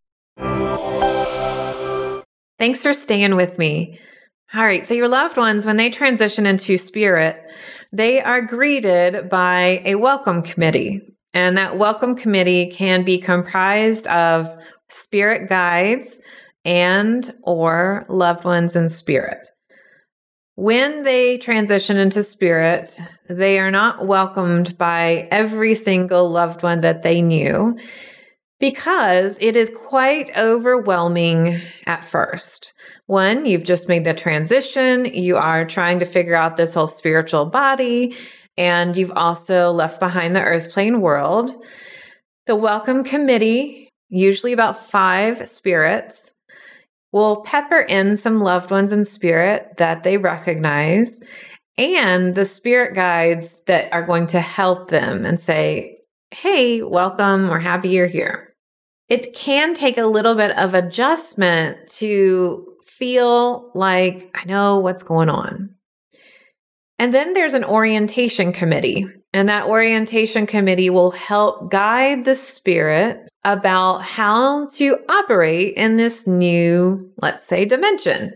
Thanks 2.63 2.85
for 2.85 2.93
staying 2.93 3.35
with 3.35 3.59
me. 3.59 3.99
All 4.55 4.65
right. 4.65 4.87
So, 4.87 4.95
your 4.95 5.09
loved 5.09 5.37
ones, 5.37 5.67
when 5.67 5.79
they 5.79 5.91
transition 5.91 6.47
into 6.47 6.77
spirit, 6.77 7.43
they 7.93 8.23
are 8.23 8.41
greeted 8.41 9.29
by 9.29 9.83
a 9.85 9.97
welcome 9.97 10.43
committee. 10.43 11.01
And 11.35 11.57
that 11.57 11.77
welcome 11.77 12.15
committee 12.15 12.71
can 12.71 13.03
be 13.03 13.19
comprised 13.19 14.07
of 14.07 14.49
spirit 14.91 15.49
guides 15.49 16.21
and 16.65 17.35
or 17.43 18.07
loved 18.09 18.45
ones 18.45 18.77
in 18.77 18.89
spirit. 18.89 19.45
When 20.55 21.03
they 21.03 21.39
transition 21.39 21.97
into 21.97 22.23
spirit, 22.23 22.97
they 23.29 23.59
are 23.59 23.73
not 23.73 24.07
welcomed 24.07 24.79
by 24.79 25.27
every 25.33 25.75
single 25.75 26.31
loved 26.31 26.63
one 26.63 26.83
that 26.83 27.03
they 27.03 27.23
knew 27.23 27.77
because 28.63 29.39
it 29.41 29.57
is 29.57 29.73
quite 29.89 30.31
overwhelming 30.39 31.61
at 31.87 32.05
first. 32.05 32.73
One, 33.07 33.45
you've 33.45 33.65
just 33.65 33.89
made 33.89 34.05
the 34.05 34.15
transition, 34.15 35.05
you 35.07 35.37
are 35.37 35.65
trying 35.65 35.99
to 35.99 36.07
figure 36.07 36.37
out 36.37 36.57
this 36.57 36.73
whole 36.73 36.87
spiritual 36.87 37.47
body, 37.47 38.15
and 38.57 38.97
you've 38.97 39.11
also 39.17 39.73
left 39.73 39.99
behind 39.99 40.37
the 40.37 40.43
earth 40.43 40.71
plane 40.71 41.01
world. 41.01 41.51
The 42.47 42.55
welcome 42.55 43.03
committee, 43.03 43.89
usually 44.11 44.53
about 44.53 44.87
five 44.87 45.49
spirits, 45.49 46.33
will 47.11 47.41
pepper 47.41 47.81
in 47.81 48.17
some 48.17 48.41
loved 48.41 48.71
ones 48.71 48.93
in 48.93 49.05
spirit 49.05 49.73
that 49.79 50.05
they 50.05 50.19
recognize 50.19 51.21
and 51.79 52.37
the 52.37 52.45
spirit 52.45 52.95
guides 52.95 53.61
that 53.67 53.93
are 53.93 54.07
going 54.07 54.29
to 54.29 54.41
help 54.41 54.89
them 54.89 55.25
and 55.25 55.41
say, 55.41 55.99
Hey, 56.31 56.81
welcome. 56.81 57.49
We're 57.49 57.59
happy 57.59 57.89
you're 57.89 58.07
here 58.07 58.52
it 59.09 59.35
can 59.35 59.75
take 59.75 59.99
a 59.99 60.07
little 60.07 60.35
bit 60.35 60.57
of 60.59 60.75
adjustment 60.75 61.87
to 61.87 62.73
feel 62.85 63.71
like 63.75 64.31
I 64.35 64.45
know 64.45 64.79
what's 64.79 65.03
going 65.03 65.29
on. 65.29 65.75
And 66.99 67.13
then 67.13 67.33
there's 67.33 67.55
an 67.55 67.65
orientation 67.65 68.53
committee, 68.53 69.07
and 69.33 69.49
that 69.49 69.67
orientation 69.67 70.47
committee 70.47 70.89
will 70.89 71.11
help 71.11 71.71
guide 71.71 72.25
the 72.25 72.35
spirit 72.35 73.29
about 73.45 74.03
how 74.03 74.67
to 74.75 74.99
operate 75.09 75.75
in 75.75 75.97
this 75.97 76.27
new, 76.27 77.11
let's 77.21 77.43
say, 77.43 77.65
dimension. 77.65 78.33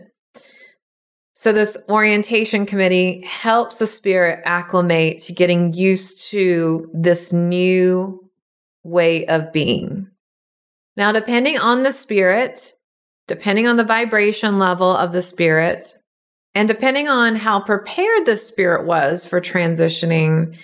So, 1.33 1.53
this 1.53 1.77
orientation 1.87 2.65
committee 2.65 3.21
helps 3.21 3.77
the 3.77 3.87
spirit 3.87 4.41
acclimate 4.43 5.19
to 5.19 5.33
getting 5.33 5.71
used 5.73 6.29
to 6.31 6.89
this 6.93 7.31
new 7.31 8.27
way 8.83 9.25
of 9.27 9.53
being. 9.53 10.09
Now, 10.97 11.11
depending 11.11 11.59
on 11.59 11.83
the 11.83 11.93
spirit, 11.93 12.73
depending 13.27 13.67
on 13.67 13.75
the 13.75 13.83
vibration 13.83 14.57
level 14.57 14.95
of 14.95 15.11
the 15.11 15.21
spirit, 15.21 15.93
and 16.55 16.67
depending 16.67 17.07
on 17.07 17.35
how 17.35 17.59
prepared 17.59 18.25
the 18.25 18.35
spirit 18.35 18.87
was 18.87 19.23
for 19.23 19.39
transitioning, 19.39 20.57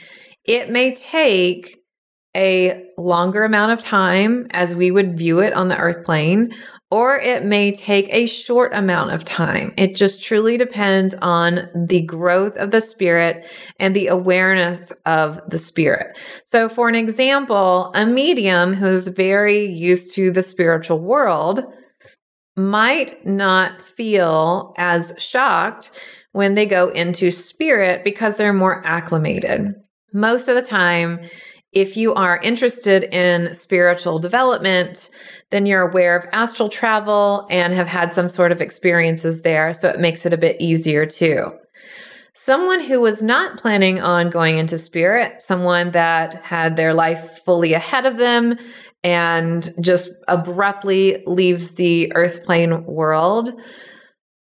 it 0.43 0.71
may 0.71 0.95
take 0.95 1.79
a 2.35 2.83
longer 2.97 3.43
amount 3.43 3.73
of 3.73 3.81
time 3.81 4.47
as 4.51 4.75
we 4.75 4.89
would 4.89 5.19
view 5.19 5.39
it 5.39 5.53
on 5.53 5.67
the 5.67 5.77
earth 5.77 6.03
plane, 6.03 6.51
or 6.93 7.17
it 7.17 7.43
may 7.43 7.71
take 7.71 8.07
a 8.11 8.27
short 8.27 8.71
amount 8.71 9.09
of 9.09 9.23
time. 9.25 9.73
It 9.77 9.95
just 9.95 10.21
truly 10.21 10.57
depends 10.57 11.15
on 11.23 11.67
the 11.73 12.03
growth 12.03 12.55
of 12.57 12.69
the 12.69 12.81
spirit 12.81 13.47
and 13.79 13.95
the 13.95 14.05
awareness 14.05 14.93
of 15.07 15.41
the 15.49 15.57
spirit. 15.57 16.15
So, 16.45 16.69
for 16.69 16.87
an 16.87 16.93
example, 16.93 17.91
a 17.95 18.05
medium 18.05 18.75
who's 18.75 19.07
very 19.07 19.65
used 19.65 20.13
to 20.13 20.29
the 20.29 20.43
spiritual 20.43 20.99
world 20.99 21.65
might 22.55 23.25
not 23.25 23.81
feel 23.81 24.75
as 24.77 25.15
shocked 25.17 25.89
when 26.33 26.53
they 26.53 26.67
go 26.67 26.89
into 26.89 27.31
spirit 27.31 28.03
because 28.03 28.37
they're 28.37 28.53
more 28.53 28.85
acclimated. 28.85 29.73
Most 30.13 30.47
of 30.47 30.53
the 30.53 30.61
time, 30.61 31.21
if 31.71 31.97
you 31.97 32.13
are 32.13 32.39
interested 32.43 33.03
in 33.05 33.51
spiritual 33.55 34.19
development, 34.19 35.09
then 35.53 35.67
you're 35.67 35.87
aware 35.87 36.15
of 36.15 36.25
astral 36.33 36.67
travel 36.67 37.45
and 37.51 37.73
have 37.73 37.87
had 37.87 38.11
some 38.11 38.27
sort 38.27 38.51
of 38.51 38.59
experiences 38.59 39.43
there. 39.43 39.71
So 39.71 39.87
it 39.87 39.99
makes 39.99 40.25
it 40.25 40.33
a 40.33 40.37
bit 40.37 40.57
easier 40.59 41.05
too. 41.05 41.53
Someone 42.33 42.79
who 42.79 42.99
was 42.99 43.21
not 43.21 43.59
planning 43.59 44.01
on 44.01 44.31
going 44.31 44.57
into 44.57 44.79
spirit, 44.79 45.43
someone 45.43 45.91
that 45.91 46.43
had 46.43 46.75
their 46.75 46.95
life 46.95 47.39
fully 47.45 47.73
ahead 47.73 48.07
of 48.07 48.17
them 48.17 48.57
and 49.03 49.71
just 49.79 50.09
abruptly 50.27 51.21
leaves 51.27 51.75
the 51.75 52.11
earth 52.15 52.43
plane 52.43 52.83
world, 52.85 53.51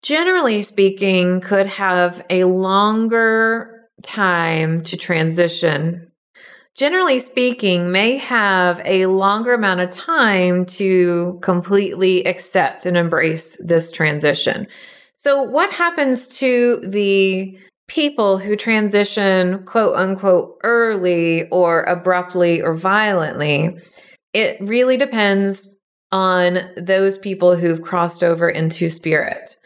generally 0.04 0.62
speaking, 0.62 1.40
could 1.40 1.68
have 1.68 2.26
a 2.30 2.44
longer 2.44 3.88
time 4.04 4.84
to 4.84 4.98
transition 4.98 6.12
generally 6.78 7.20
speaking, 7.20 7.92
may 7.92 8.18
have 8.18 8.80
a 8.86 9.08
longer 9.08 9.54
amount 9.54 9.82
of 9.82 9.90
time 9.90 10.66
to 10.66 11.38
completely 11.42 12.24
accept 12.26 12.86
and 12.86 12.96
embrace 12.96 13.58
this 13.64 13.92
transition. 13.92 14.68
So, 15.18 15.42
what 15.42 15.72
happens 15.72 16.30
to 16.38 16.80
the 16.84 17.58
people 17.88 18.38
who 18.38 18.56
transition, 18.56 19.64
quote 19.66 19.96
unquote, 19.96 20.58
early 20.64 21.50
or 21.50 21.84
abruptly 21.84 22.62
or 22.62 22.76
violently? 22.76 23.76
It 24.34 24.58
really 24.62 24.98
depends 24.98 25.68
on 26.12 26.60
those 26.78 27.18
people 27.18 27.56
who've 27.56 27.82
crossed 27.82 28.24
over 28.24 28.48
into 28.48 28.90
spirit. 28.90 29.58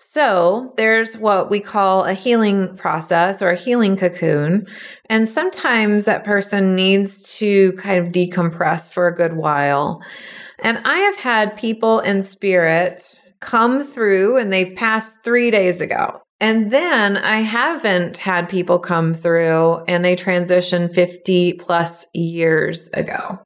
So 0.00 0.72
there's 0.76 1.18
what 1.18 1.50
we 1.50 1.58
call 1.58 2.04
a 2.04 2.12
healing 2.12 2.76
process 2.76 3.42
or 3.42 3.50
a 3.50 3.56
healing 3.56 3.96
cocoon. 3.96 4.66
And 5.10 5.28
sometimes 5.28 6.04
that 6.04 6.22
person 6.22 6.76
needs 6.76 7.36
to 7.38 7.72
kind 7.72 7.98
of 7.98 8.12
decompress 8.12 8.92
for 8.92 9.08
a 9.08 9.14
good 9.14 9.34
while. 9.34 10.00
And 10.60 10.78
I 10.84 10.98
have 10.98 11.16
had 11.16 11.56
people 11.56 11.98
in 11.98 12.22
spirit 12.22 13.20
come 13.40 13.82
through 13.82 14.38
and 14.38 14.52
they've 14.52 14.76
passed 14.76 15.24
three 15.24 15.50
days 15.50 15.80
ago. 15.80 16.20
And 16.40 16.70
then 16.70 17.16
I 17.16 17.38
haven't 17.38 18.18
had 18.18 18.48
people 18.48 18.78
come 18.78 19.14
through 19.14 19.82
and 19.88 20.04
they 20.04 20.14
transitioned 20.14 20.94
50 20.94 21.54
plus 21.54 22.06
years 22.14 22.88
ago. 22.90 23.40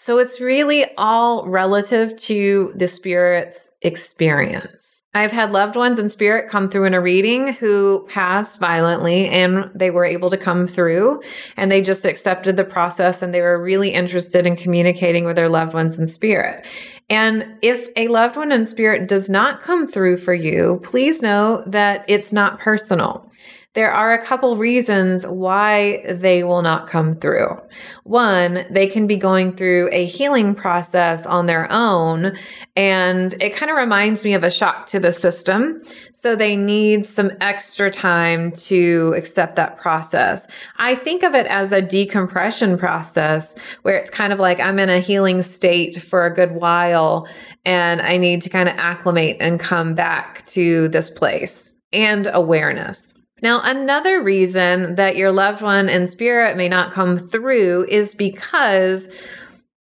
So 0.00 0.18
it's 0.18 0.40
really 0.40 0.86
all 0.96 1.44
relative 1.46 2.16
to 2.16 2.72
the 2.76 2.86
spirit's 2.86 3.68
experience. 3.82 5.02
I've 5.12 5.32
had 5.32 5.52
loved 5.52 5.74
ones 5.74 5.98
in 5.98 6.08
spirit 6.08 6.48
come 6.48 6.70
through 6.70 6.84
in 6.84 6.94
a 6.94 7.00
reading 7.00 7.52
who 7.52 8.06
passed 8.08 8.60
violently 8.60 9.28
and 9.28 9.70
they 9.74 9.90
were 9.90 10.04
able 10.04 10.30
to 10.30 10.36
come 10.36 10.68
through 10.68 11.20
and 11.56 11.70
they 11.70 11.80
just 11.80 12.06
accepted 12.06 12.56
the 12.56 12.64
process 12.64 13.22
and 13.22 13.34
they 13.34 13.40
were 13.40 13.60
really 13.60 13.90
interested 13.90 14.46
in 14.46 14.54
communicating 14.54 15.24
with 15.24 15.34
their 15.34 15.48
loved 15.48 15.74
ones 15.74 15.98
in 15.98 16.06
spirit. 16.06 16.64
And 17.10 17.56
if 17.60 17.88
a 17.96 18.06
loved 18.08 18.36
one 18.36 18.52
in 18.52 18.66
spirit 18.66 19.08
does 19.08 19.28
not 19.28 19.60
come 19.60 19.88
through 19.88 20.18
for 20.18 20.32
you, 20.32 20.80
please 20.84 21.20
know 21.20 21.64
that 21.66 22.04
it's 22.06 22.32
not 22.32 22.60
personal. 22.60 23.30
There 23.78 23.92
are 23.92 24.12
a 24.12 24.24
couple 24.24 24.56
reasons 24.56 25.24
why 25.24 26.02
they 26.08 26.42
will 26.42 26.62
not 26.62 26.88
come 26.88 27.14
through. 27.14 27.60
One, 28.02 28.64
they 28.68 28.88
can 28.88 29.06
be 29.06 29.16
going 29.16 29.54
through 29.54 29.88
a 29.92 30.04
healing 30.04 30.56
process 30.56 31.24
on 31.26 31.46
their 31.46 31.70
own, 31.70 32.36
and 32.74 33.40
it 33.40 33.54
kind 33.54 33.70
of 33.70 33.76
reminds 33.76 34.24
me 34.24 34.34
of 34.34 34.42
a 34.42 34.50
shock 34.50 34.88
to 34.88 34.98
the 34.98 35.12
system. 35.12 35.80
So 36.12 36.34
they 36.34 36.56
need 36.56 37.06
some 37.06 37.30
extra 37.40 37.88
time 37.88 38.50
to 38.66 39.14
accept 39.16 39.54
that 39.54 39.78
process. 39.78 40.48
I 40.78 40.96
think 40.96 41.22
of 41.22 41.36
it 41.36 41.46
as 41.46 41.70
a 41.70 41.80
decompression 41.80 42.78
process 42.78 43.54
where 43.82 43.96
it's 43.96 44.10
kind 44.10 44.32
of 44.32 44.40
like 44.40 44.58
I'm 44.58 44.80
in 44.80 44.90
a 44.90 44.98
healing 44.98 45.40
state 45.40 46.02
for 46.02 46.26
a 46.26 46.34
good 46.34 46.50
while 46.50 47.28
and 47.64 48.02
I 48.02 48.16
need 48.16 48.42
to 48.42 48.50
kind 48.50 48.68
of 48.68 48.76
acclimate 48.76 49.36
and 49.38 49.60
come 49.60 49.94
back 49.94 50.44
to 50.46 50.88
this 50.88 51.08
place 51.08 51.76
and 51.92 52.28
awareness. 52.32 53.14
Now, 53.42 53.60
another 53.62 54.22
reason 54.22 54.96
that 54.96 55.16
your 55.16 55.32
loved 55.32 55.62
one 55.62 55.88
in 55.88 56.08
spirit 56.08 56.56
may 56.56 56.68
not 56.68 56.92
come 56.92 57.18
through 57.18 57.86
is 57.88 58.14
because 58.14 59.08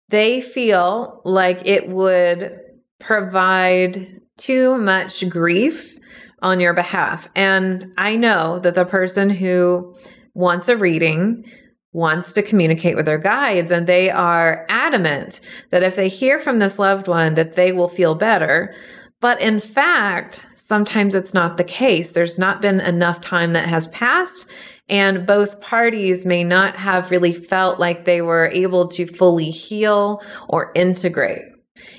they 0.09 0.41
feel 0.41 1.21
like 1.25 1.67
it 1.67 1.89
would 1.89 2.61
provide 2.99 4.21
too 4.39 4.79
much 4.79 5.29
grief 5.29 5.99
on 6.43 6.61
your 6.61 6.75
behalf. 6.75 7.29
And 7.35 7.93
I 7.99 8.17
know 8.17 8.59
that 8.61 8.75
the 8.75 8.85
person 8.85 9.31
who 9.31 9.97
wants 10.35 10.69
a 10.69 10.77
reading 10.77 11.45
wants 11.93 12.33
to 12.35 12.43
communicate 12.43 12.97
with 12.97 13.07
their 13.07 13.19
guides 13.19 13.73
and 13.73 13.87
they 13.87 14.11
are 14.11 14.67
adamant 14.69 15.41
that 15.71 15.83
if 15.83 15.97
they 15.97 16.09
hear 16.09 16.39
from 16.39 16.59
this 16.59 16.79
loved 16.79 17.09
one 17.09 17.35
that 17.35 17.53
they 17.53 17.73
will 17.73 17.89
feel 17.89 18.15
better 18.15 18.75
but 19.21 19.41
in 19.41 19.59
fact 19.59 20.45
sometimes 20.69 21.15
it's 21.15 21.33
not 21.33 21.57
the 21.57 21.65
case 21.65 22.13
there's 22.13 22.39
not 22.39 22.61
been 22.61 22.81
enough 22.81 23.21
time 23.21 23.53
that 23.53 23.67
has 23.67 23.87
passed 23.89 24.47
and 24.91 25.27
both 25.27 25.61
parties 25.61 26.25
may 26.25 26.45
not 26.45 26.77
have 26.77 27.11
really 27.11 27.33
felt 27.33 27.79
like 27.79 28.05
they 28.05 28.21
were 28.23 28.51
able 28.53 28.87
to 28.87 29.07
fully 29.07 29.51
heal 29.51 30.23
or 30.49 30.71
integrate 30.75 31.43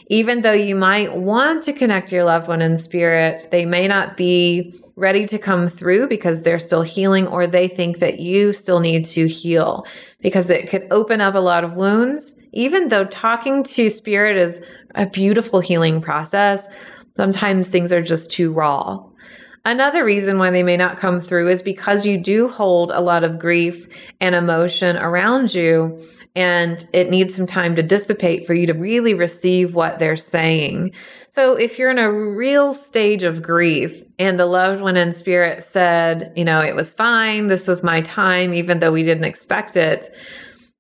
even 0.07 0.41
though 0.41 0.51
you 0.51 0.75
might 0.75 1.15
want 1.15 1.63
to 1.63 1.73
connect 1.73 2.11
your 2.11 2.23
loved 2.23 2.47
one 2.47 2.61
in 2.61 2.77
spirit, 2.77 3.47
they 3.51 3.65
may 3.65 3.87
not 3.87 4.17
be 4.17 4.73
ready 4.95 5.25
to 5.25 5.37
come 5.37 5.67
through 5.67 6.07
because 6.07 6.41
they're 6.41 6.59
still 6.59 6.81
healing 6.81 7.25
or 7.27 7.47
they 7.47 7.67
think 7.67 7.99
that 7.99 8.19
you 8.19 8.51
still 8.51 8.81
need 8.81 9.05
to 9.05 9.27
heal 9.27 9.85
because 10.19 10.49
it 10.49 10.69
could 10.69 10.85
open 10.91 11.21
up 11.21 11.35
a 11.35 11.39
lot 11.39 11.63
of 11.63 11.73
wounds. 11.73 12.35
Even 12.51 12.89
though 12.89 13.05
talking 13.05 13.63
to 13.63 13.89
spirit 13.89 14.35
is 14.35 14.61
a 14.95 15.05
beautiful 15.05 15.61
healing 15.61 16.01
process, 16.01 16.67
sometimes 17.15 17.69
things 17.69 17.91
are 17.91 18.01
just 18.01 18.31
too 18.31 18.51
raw. 18.51 19.03
Another 19.65 20.05
reason 20.05 20.37
why 20.37 20.49
they 20.49 20.63
may 20.63 20.77
not 20.77 20.97
come 20.97 21.19
through 21.19 21.49
is 21.49 21.61
because 21.61 22.05
you 22.05 22.17
do 22.17 22.47
hold 22.47 22.91
a 22.91 23.01
lot 23.01 23.23
of 23.23 23.39
grief 23.39 23.87
and 24.21 24.33
emotion 24.33 24.95
around 24.97 25.53
you 25.53 26.01
and 26.35 26.87
it 26.93 27.09
needs 27.09 27.35
some 27.35 27.45
time 27.45 27.75
to 27.75 27.83
dissipate 27.83 28.45
for 28.45 28.53
you 28.53 28.67
to 28.67 28.73
really 28.73 29.13
receive 29.13 29.75
what 29.75 29.99
they're 29.99 30.15
saying. 30.15 30.93
So 31.31 31.55
if 31.55 31.77
you're 31.77 31.89
in 31.89 31.97
a 31.97 32.11
real 32.11 32.73
stage 32.73 33.23
of 33.23 33.41
grief 33.41 34.03
and 34.19 34.39
the 34.39 34.45
loved 34.45 34.81
one 34.81 34.95
in 34.95 35.11
spirit 35.11 35.63
said, 35.63 36.31
you 36.35 36.45
know, 36.45 36.61
it 36.61 36.75
was 36.75 36.93
fine, 36.93 37.47
this 37.47 37.67
was 37.67 37.83
my 37.83 38.01
time, 38.01 38.53
even 38.53 38.79
though 38.79 38.91
we 38.91 39.03
didn't 39.03 39.25
expect 39.25 39.75
it, 39.75 40.09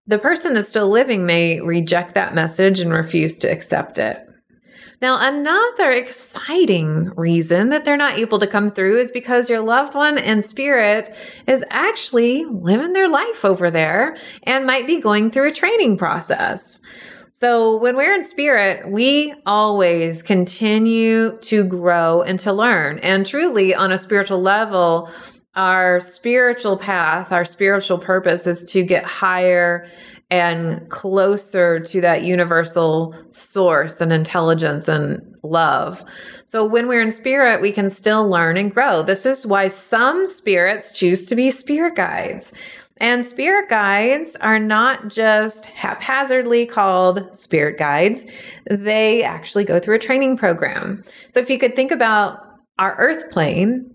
the 0.07 0.19
person 0.19 0.53
that's 0.53 0.69
still 0.69 0.89
living 0.89 1.25
may 1.25 1.59
reject 1.59 2.13
that 2.13 2.33
message 2.33 2.79
and 2.79 2.93
refuse 2.93 3.37
to 3.39 3.51
accept 3.51 3.99
it. 3.99 4.28
Now, 5.01 5.17
another 5.21 5.91
exciting 5.91 7.11
reason 7.15 7.69
that 7.69 7.85
they're 7.85 7.95
not 7.95 8.17
able 8.17 8.37
to 8.39 8.47
come 8.47 8.69
through 8.69 8.99
is 8.99 9.11
because 9.11 9.49
your 9.49 9.61
loved 9.61 9.95
one 9.95 10.17
in 10.17 10.41
spirit 10.41 11.15
is 11.47 11.63
actually 11.69 12.43
living 12.45 12.91
their 12.91 13.07
life 13.07 13.45
over 13.45 13.71
there 13.71 14.17
and 14.43 14.65
might 14.65 14.87
be 14.87 14.99
going 14.99 15.31
through 15.31 15.49
a 15.49 15.53
training 15.53 15.95
process. 15.97 16.79
So 17.31 17.77
when 17.77 17.95
we're 17.95 18.13
in 18.13 18.23
spirit, 18.23 18.91
we 18.91 19.33
always 19.45 20.21
continue 20.21 21.37
to 21.43 21.63
grow 21.63 22.21
and 22.21 22.37
to 22.41 22.51
learn. 22.51 22.99
And 22.99 23.25
truly, 23.25 23.73
on 23.73 23.93
a 23.93 23.97
spiritual 23.97 24.41
level, 24.41 25.09
our 25.55 26.01
spiritual 26.01 26.75
path, 26.75 27.31
our 27.31 27.45
spiritual 27.45 27.97
purpose 27.97 28.45
is 28.45 28.65
to 28.71 28.83
get 28.83 29.05
higher 29.05 29.87
and 30.31 30.87
closer 30.89 31.79
to 31.79 32.01
that 32.01 32.23
universal 32.23 33.15
source 33.31 33.99
and 33.99 34.13
intelligence 34.13 34.87
and 34.87 35.19
love. 35.43 36.03
So 36.45 36.63
when 36.63 36.87
we're 36.87 37.01
in 37.01 37.11
spirit, 37.11 37.61
we 37.61 37.71
can 37.71 37.89
still 37.89 38.27
learn 38.29 38.55
and 38.55 38.71
grow. 38.71 39.01
This 39.01 39.25
is 39.25 39.45
why 39.45 39.67
some 39.67 40.27
spirits 40.27 40.91
choose 40.91 41.25
to 41.25 41.35
be 41.35 41.49
spirit 41.49 41.95
guides. 41.95 42.53
And 42.97 43.25
spirit 43.25 43.69
guides 43.69 44.35
are 44.41 44.59
not 44.59 45.07
just 45.07 45.65
haphazardly 45.67 46.65
called 46.65 47.35
spirit 47.35 47.79
guides. 47.79 48.25
They 48.69 49.23
actually 49.23 49.63
go 49.63 49.79
through 49.79 49.95
a 49.95 49.99
training 49.99 50.37
program. 50.37 51.03
So 51.29 51.39
if 51.39 51.49
you 51.49 51.57
could 51.57 51.75
think 51.75 51.91
about 51.91 52.43
our 52.77 52.95
earth 52.97 53.31
plane, 53.31 53.89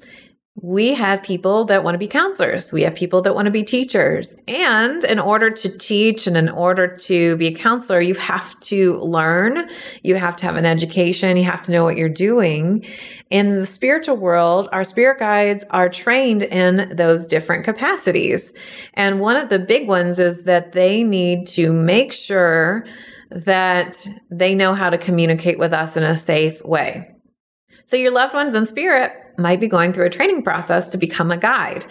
we 0.64 0.94
have 0.94 1.22
people 1.22 1.66
that 1.66 1.84
want 1.84 1.94
to 1.94 1.98
be 1.98 2.06
counselors. 2.06 2.72
We 2.72 2.80
have 2.84 2.94
people 2.94 3.20
that 3.20 3.34
want 3.34 3.44
to 3.44 3.50
be 3.50 3.62
teachers. 3.62 4.34
And 4.48 5.04
in 5.04 5.18
order 5.18 5.50
to 5.50 5.68
teach 5.68 6.26
and 6.26 6.38
in 6.38 6.48
order 6.48 6.88
to 6.88 7.36
be 7.36 7.48
a 7.48 7.54
counselor, 7.54 8.00
you 8.00 8.14
have 8.14 8.58
to 8.60 8.98
learn. 9.00 9.68
You 10.04 10.14
have 10.14 10.36
to 10.36 10.46
have 10.46 10.56
an 10.56 10.64
education. 10.64 11.36
You 11.36 11.44
have 11.44 11.60
to 11.62 11.70
know 11.70 11.84
what 11.84 11.98
you're 11.98 12.08
doing. 12.08 12.86
In 13.28 13.56
the 13.56 13.66
spiritual 13.66 14.16
world, 14.16 14.70
our 14.72 14.84
spirit 14.84 15.18
guides 15.18 15.66
are 15.68 15.90
trained 15.90 16.44
in 16.44 16.96
those 16.96 17.28
different 17.28 17.66
capacities. 17.66 18.54
And 18.94 19.20
one 19.20 19.36
of 19.36 19.50
the 19.50 19.58
big 19.58 19.86
ones 19.86 20.18
is 20.18 20.44
that 20.44 20.72
they 20.72 21.02
need 21.02 21.46
to 21.48 21.74
make 21.74 22.14
sure 22.14 22.86
that 23.30 24.06
they 24.30 24.54
know 24.54 24.72
how 24.72 24.88
to 24.88 24.96
communicate 24.96 25.58
with 25.58 25.74
us 25.74 25.98
in 25.98 26.04
a 26.04 26.16
safe 26.16 26.64
way. 26.64 27.10
So 27.86 27.98
your 27.98 28.12
loved 28.12 28.32
ones 28.32 28.54
in 28.54 28.64
spirit 28.64 29.12
might 29.38 29.60
be 29.60 29.68
going 29.68 29.92
through 29.92 30.06
a 30.06 30.10
training 30.10 30.42
process 30.42 30.88
to 30.90 30.98
become 30.98 31.30
a 31.30 31.36
guide. 31.36 31.86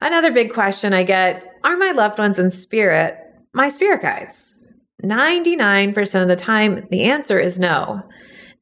Another 0.00 0.32
big 0.32 0.52
question 0.52 0.92
I 0.92 1.02
get 1.02 1.42
are 1.64 1.76
my 1.76 1.92
loved 1.92 2.18
ones 2.18 2.38
in 2.38 2.50
spirit 2.50 3.18
my 3.54 3.68
spirit 3.68 4.02
guides? 4.02 4.58
99% 5.02 6.22
of 6.22 6.28
the 6.28 6.36
time, 6.36 6.86
the 6.90 7.04
answer 7.04 7.38
is 7.38 7.58
no. 7.58 8.02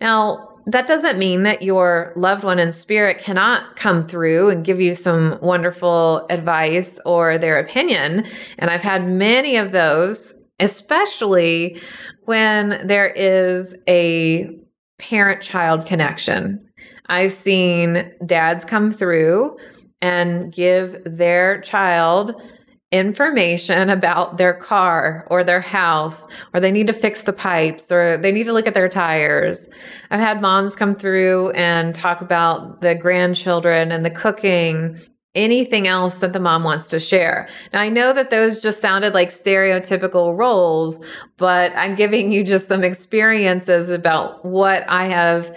Now, 0.00 0.48
that 0.66 0.86
doesn't 0.86 1.18
mean 1.18 1.42
that 1.42 1.62
your 1.62 2.12
loved 2.14 2.44
one 2.44 2.58
in 2.58 2.72
spirit 2.72 3.18
cannot 3.18 3.76
come 3.76 4.06
through 4.06 4.50
and 4.50 4.64
give 4.64 4.80
you 4.80 4.94
some 4.94 5.38
wonderful 5.40 6.26
advice 6.30 7.00
or 7.04 7.38
their 7.38 7.58
opinion. 7.58 8.24
And 8.58 8.70
I've 8.70 8.82
had 8.82 9.08
many 9.08 9.56
of 9.56 9.72
those, 9.72 10.34
especially 10.60 11.80
when 12.26 12.86
there 12.86 13.08
is 13.08 13.74
a 13.88 14.48
parent 14.98 15.42
child 15.42 15.86
connection. 15.86 16.64
I've 17.06 17.32
seen 17.32 18.12
dads 18.24 18.64
come 18.64 18.90
through 18.90 19.56
and 20.00 20.52
give 20.52 21.00
their 21.04 21.60
child 21.60 22.34
information 22.92 23.88
about 23.88 24.36
their 24.36 24.52
car 24.52 25.26
or 25.30 25.42
their 25.42 25.62
house, 25.62 26.26
or 26.52 26.60
they 26.60 26.70
need 26.70 26.86
to 26.86 26.92
fix 26.92 27.24
the 27.24 27.32
pipes, 27.32 27.90
or 27.90 28.18
they 28.18 28.30
need 28.30 28.44
to 28.44 28.52
look 28.52 28.66
at 28.66 28.74
their 28.74 28.88
tires. 28.88 29.68
I've 30.10 30.20
had 30.20 30.42
moms 30.42 30.76
come 30.76 30.94
through 30.94 31.50
and 31.52 31.94
talk 31.94 32.20
about 32.20 32.82
the 32.82 32.94
grandchildren 32.94 33.90
and 33.90 34.04
the 34.04 34.10
cooking, 34.10 35.00
anything 35.34 35.88
else 35.88 36.18
that 36.18 36.34
the 36.34 36.40
mom 36.40 36.64
wants 36.64 36.88
to 36.88 37.00
share. 37.00 37.48
Now, 37.72 37.80
I 37.80 37.88
know 37.88 38.12
that 38.12 38.28
those 38.28 38.60
just 38.60 38.82
sounded 38.82 39.14
like 39.14 39.30
stereotypical 39.30 40.36
roles, 40.36 41.02
but 41.38 41.72
I'm 41.74 41.94
giving 41.94 42.30
you 42.30 42.44
just 42.44 42.68
some 42.68 42.84
experiences 42.84 43.88
about 43.88 44.44
what 44.44 44.84
I 44.86 45.04
have 45.04 45.56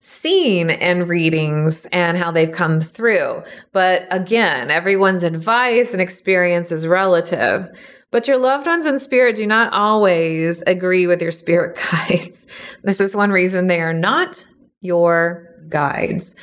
seen 0.00 0.70
in 0.70 1.06
readings 1.06 1.86
and 1.92 2.16
how 2.16 2.30
they've 2.30 2.52
come 2.52 2.80
through. 2.80 3.42
But 3.72 4.06
again, 4.10 4.70
everyone's 4.70 5.22
advice 5.22 5.92
and 5.92 6.00
experience 6.00 6.72
is 6.72 6.86
relative. 6.86 7.68
But 8.10 8.26
your 8.26 8.38
loved 8.38 8.66
ones 8.66 8.86
in 8.86 8.98
spirit 8.98 9.36
do 9.36 9.46
not 9.46 9.72
always 9.72 10.62
agree 10.62 11.06
with 11.06 11.22
your 11.22 11.30
spirit 11.30 11.78
guides. 11.92 12.46
This 12.82 13.00
is 13.00 13.14
one 13.14 13.30
reason 13.30 13.66
they 13.66 13.80
are 13.80 13.92
not 13.92 14.44
your 14.80 15.46
guides. 15.68 16.34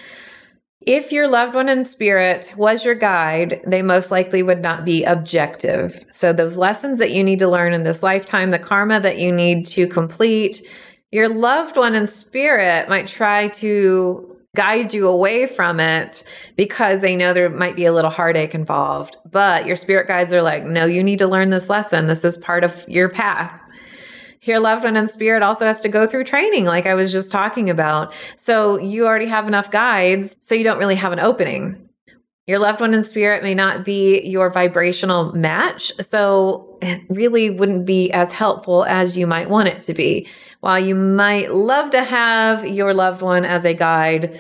If 0.81 1.11
your 1.11 1.27
loved 1.27 1.53
one 1.53 1.67
in 1.67 1.83
spirit 1.83 2.53
was 2.55 2.85
your 2.85 2.95
guide, 2.95 3.59
they 3.67 3.81
most 3.81 4.09
likely 4.09 4.41
would 4.41 4.61
not 4.61 4.85
be 4.85 5.03
objective. 5.03 6.05
So, 6.11 6.31
those 6.31 6.57
lessons 6.57 6.97
that 6.99 7.11
you 7.11 7.25
need 7.25 7.39
to 7.39 7.49
learn 7.49 7.73
in 7.73 7.83
this 7.83 8.03
lifetime, 8.03 8.51
the 8.51 8.59
karma 8.59 9.01
that 9.01 9.19
you 9.19 9.33
need 9.33 9.65
to 9.65 9.85
complete, 9.85 10.61
your 11.11 11.29
loved 11.29 11.77
one 11.77 11.95
in 11.95 12.07
spirit 12.07 12.89
might 12.89 13.07
try 13.07 13.47
to 13.49 14.35
guide 14.55 14.93
you 14.93 15.07
away 15.07 15.45
from 15.45 15.79
it 15.79 16.23
because 16.55 17.01
they 17.01 17.15
know 17.15 17.31
there 17.31 17.49
might 17.49 17.75
be 17.75 17.85
a 17.85 17.93
little 17.93 18.09
heartache 18.09 18.55
involved. 18.55 19.15
But 19.29 19.67
your 19.67 19.75
spirit 19.75 20.07
guides 20.07 20.33
are 20.33 20.41
like, 20.41 20.65
no, 20.65 20.85
you 20.85 21.03
need 21.03 21.19
to 21.19 21.27
learn 21.27 21.51
this 21.51 21.69
lesson. 21.69 22.07
This 22.07 22.25
is 22.25 22.37
part 22.37 22.63
of 22.63 22.83
your 22.87 23.07
path. 23.07 23.51
Your 24.41 24.59
loved 24.59 24.83
one 24.83 24.97
in 24.97 25.07
spirit 25.07 25.43
also 25.43 25.65
has 25.65 25.81
to 25.81 25.89
go 25.89 26.07
through 26.07 26.23
training, 26.23 26.65
like 26.65 26.85
I 26.85 26.93
was 26.93 27.11
just 27.11 27.31
talking 27.31 27.69
about. 27.69 28.13
So 28.37 28.79
you 28.79 29.05
already 29.05 29.25
have 29.25 29.47
enough 29.47 29.71
guides, 29.71 30.35
so 30.39 30.55
you 30.55 30.63
don't 30.63 30.79
really 30.79 30.95
have 30.95 31.11
an 31.11 31.19
opening. 31.19 31.86
Your 32.47 32.59
loved 32.59 32.79
one 32.79 32.93
in 32.93 33.03
spirit 33.03 33.43
may 33.43 33.53
not 33.53 33.83
be 33.83 34.21
your 34.21 34.49
vibrational 34.49 35.33
match, 35.33 35.91
so 35.99 36.77
it 36.81 37.03
really 37.09 37.49
wouldn't 37.49 37.85
be 37.85 38.09
as 38.13 38.31
helpful 38.31 38.85
as 38.85 39.17
you 39.17 39.27
might 39.27 39.49
want 39.49 39.67
it 39.67 39.81
to 39.81 39.93
be. 39.93 40.25
While 40.61 40.79
you 40.79 40.95
might 40.95 41.53
love 41.53 41.91
to 41.91 42.05
have 42.05 42.65
your 42.65 42.93
loved 42.93 43.21
one 43.21 43.43
as 43.43 43.65
a 43.65 43.73
guide, 43.73 44.39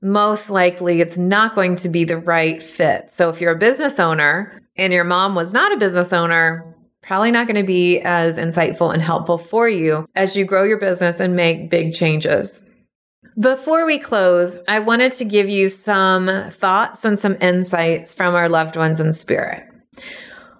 most 0.00 0.48
likely 0.48 1.02
it's 1.02 1.18
not 1.18 1.54
going 1.54 1.76
to 1.76 1.90
be 1.90 2.04
the 2.04 2.16
right 2.16 2.62
fit. 2.62 3.10
So 3.10 3.28
if 3.28 3.38
you're 3.38 3.52
a 3.52 3.58
business 3.58 4.00
owner 4.00 4.58
and 4.76 4.90
your 4.90 5.04
mom 5.04 5.34
was 5.34 5.52
not 5.52 5.72
a 5.72 5.76
business 5.76 6.14
owner, 6.14 6.64
probably 7.02 7.30
not 7.30 7.46
going 7.46 7.60
to 7.60 7.66
be 7.66 8.00
as 8.00 8.38
insightful 8.38 8.94
and 8.94 9.02
helpful 9.02 9.36
for 9.36 9.68
you 9.68 10.08
as 10.14 10.34
you 10.34 10.46
grow 10.46 10.62
your 10.62 10.78
business 10.78 11.20
and 11.20 11.36
make 11.36 11.68
big 11.68 11.92
changes. 11.92 12.64
Before 13.40 13.86
we 13.86 13.98
close, 13.98 14.58
I 14.68 14.78
wanted 14.80 15.12
to 15.12 15.24
give 15.24 15.48
you 15.48 15.70
some 15.70 16.50
thoughts 16.50 17.04
and 17.04 17.18
some 17.18 17.36
insights 17.40 18.12
from 18.12 18.34
our 18.34 18.48
loved 18.48 18.76
ones 18.76 19.00
in 19.00 19.12
spirit. 19.14 19.64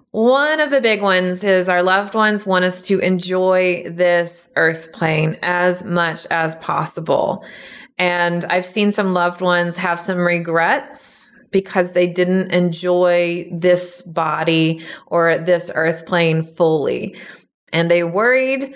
One 0.09 0.59
of 0.59 0.71
the 0.71 0.81
big 0.81 1.01
ones 1.01 1.43
is 1.43 1.69
our 1.69 1.83
loved 1.83 2.15
ones 2.15 2.47
want 2.47 2.65
us 2.65 2.81
to 2.87 2.97
enjoy 2.99 3.83
this 3.89 4.49
earth 4.55 4.91
plane 4.91 5.37
as 5.43 5.83
much 5.83 6.25
as 6.31 6.55
possible. 6.55 7.45
And 7.99 8.45
I've 8.45 8.65
seen 8.65 8.91
some 8.91 9.13
loved 9.13 9.41
ones 9.41 9.77
have 9.77 9.99
some 9.99 10.19
regrets 10.19 11.31
because 11.51 11.93
they 11.93 12.07
didn't 12.07 12.51
enjoy 12.51 13.47
this 13.51 14.01
body 14.01 14.83
or 15.07 15.37
this 15.37 15.69
earth 15.75 16.07
plane 16.07 16.41
fully. 16.41 17.15
And 17.71 17.89
they 17.89 18.03
worried 18.03 18.75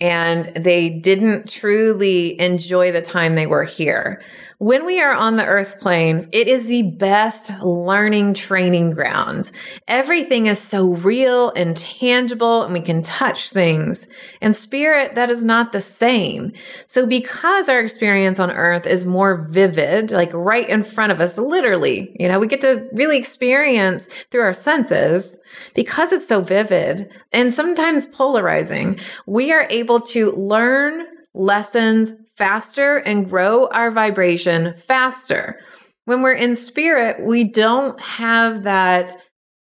and 0.00 0.52
they 0.56 0.90
didn't 0.90 1.48
truly 1.48 2.38
enjoy 2.40 2.92
the 2.92 3.02
time 3.02 3.34
they 3.34 3.46
were 3.46 3.64
here. 3.64 4.22
When 4.58 4.86
we 4.86 5.02
are 5.02 5.12
on 5.12 5.36
the 5.36 5.44
earth 5.44 5.78
plane, 5.80 6.30
it 6.32 6.48
is 6.48 6.66
the 6.66 6.84
best 6.84 7.52
learning 7.60 8.32
training 8.32 8.92
ground. 8.92 9.50
Everything 9.86 10.46
is 10.46 10.58
so 10.58 10.94
real 10.94 11.50
and 11.50 11.76
tangible, 11.76 12.62
and 12.62 12.72
we 12.72 12.80
can 12.80 13.02
touch 13.02 13.50
things. 13.50 14.08
And 14.40 14.56
spirit, 14.56 15.14
that 15.14 15.30
is 15.30 15.44
not 15.44 15.72
the 15.72 15.82
same. 15.82 16.52
So, 16.86 17.04
because 17.04 17.68
our 17.68 17.80
experience 17.80 18.40
on 18.40 18.50
earth 18.50 18.86
is 18.86 19.04
more 19.04 19.46
vivid, 19.50 20.10
like 20.10 20.32
right 20.32 20.68
in 20.70 20.84
front 20.84 21.12
of 21.12 21.20
us, 21.20 21.36
literally, 21.36 22.16
you 22.18 22.26
know, 22.26 22.38
we 22.38 22.46
get 22.46 22.62
to 22.62 22.88
really 22.92 23.18
experience 23.18 24.06
through 24.30 24.40
our 24.40 24.54
senses, 24.54 25.36
because 25.74 26.12
it's 26.12 26.26
so 26.26 26.40
vivid 26.40 27.12
and 27.34 27.52
sometimes 27.52 28.06
polarizing, 28.06 28.98
we 29.26 29.52
are 29.52 29.66
able 29.68 30.00
to 30.00 30.30
learn 30.32 31.04
lessons 31.34 32.14
faster 32.36 32.98
and 32.98 33.28
grow 33.28 33.68
our 33.68 33.90
vibration 33.90 34.74
faster. 34.76 35.60
When 36.04 36.22
we're 36.22 36.32
in 36.32 36.54
spirit, 36.54 37.24
we 37.24 37.44
don't 37.44 38.00
have 38.00 38.62
that 38.62 39.16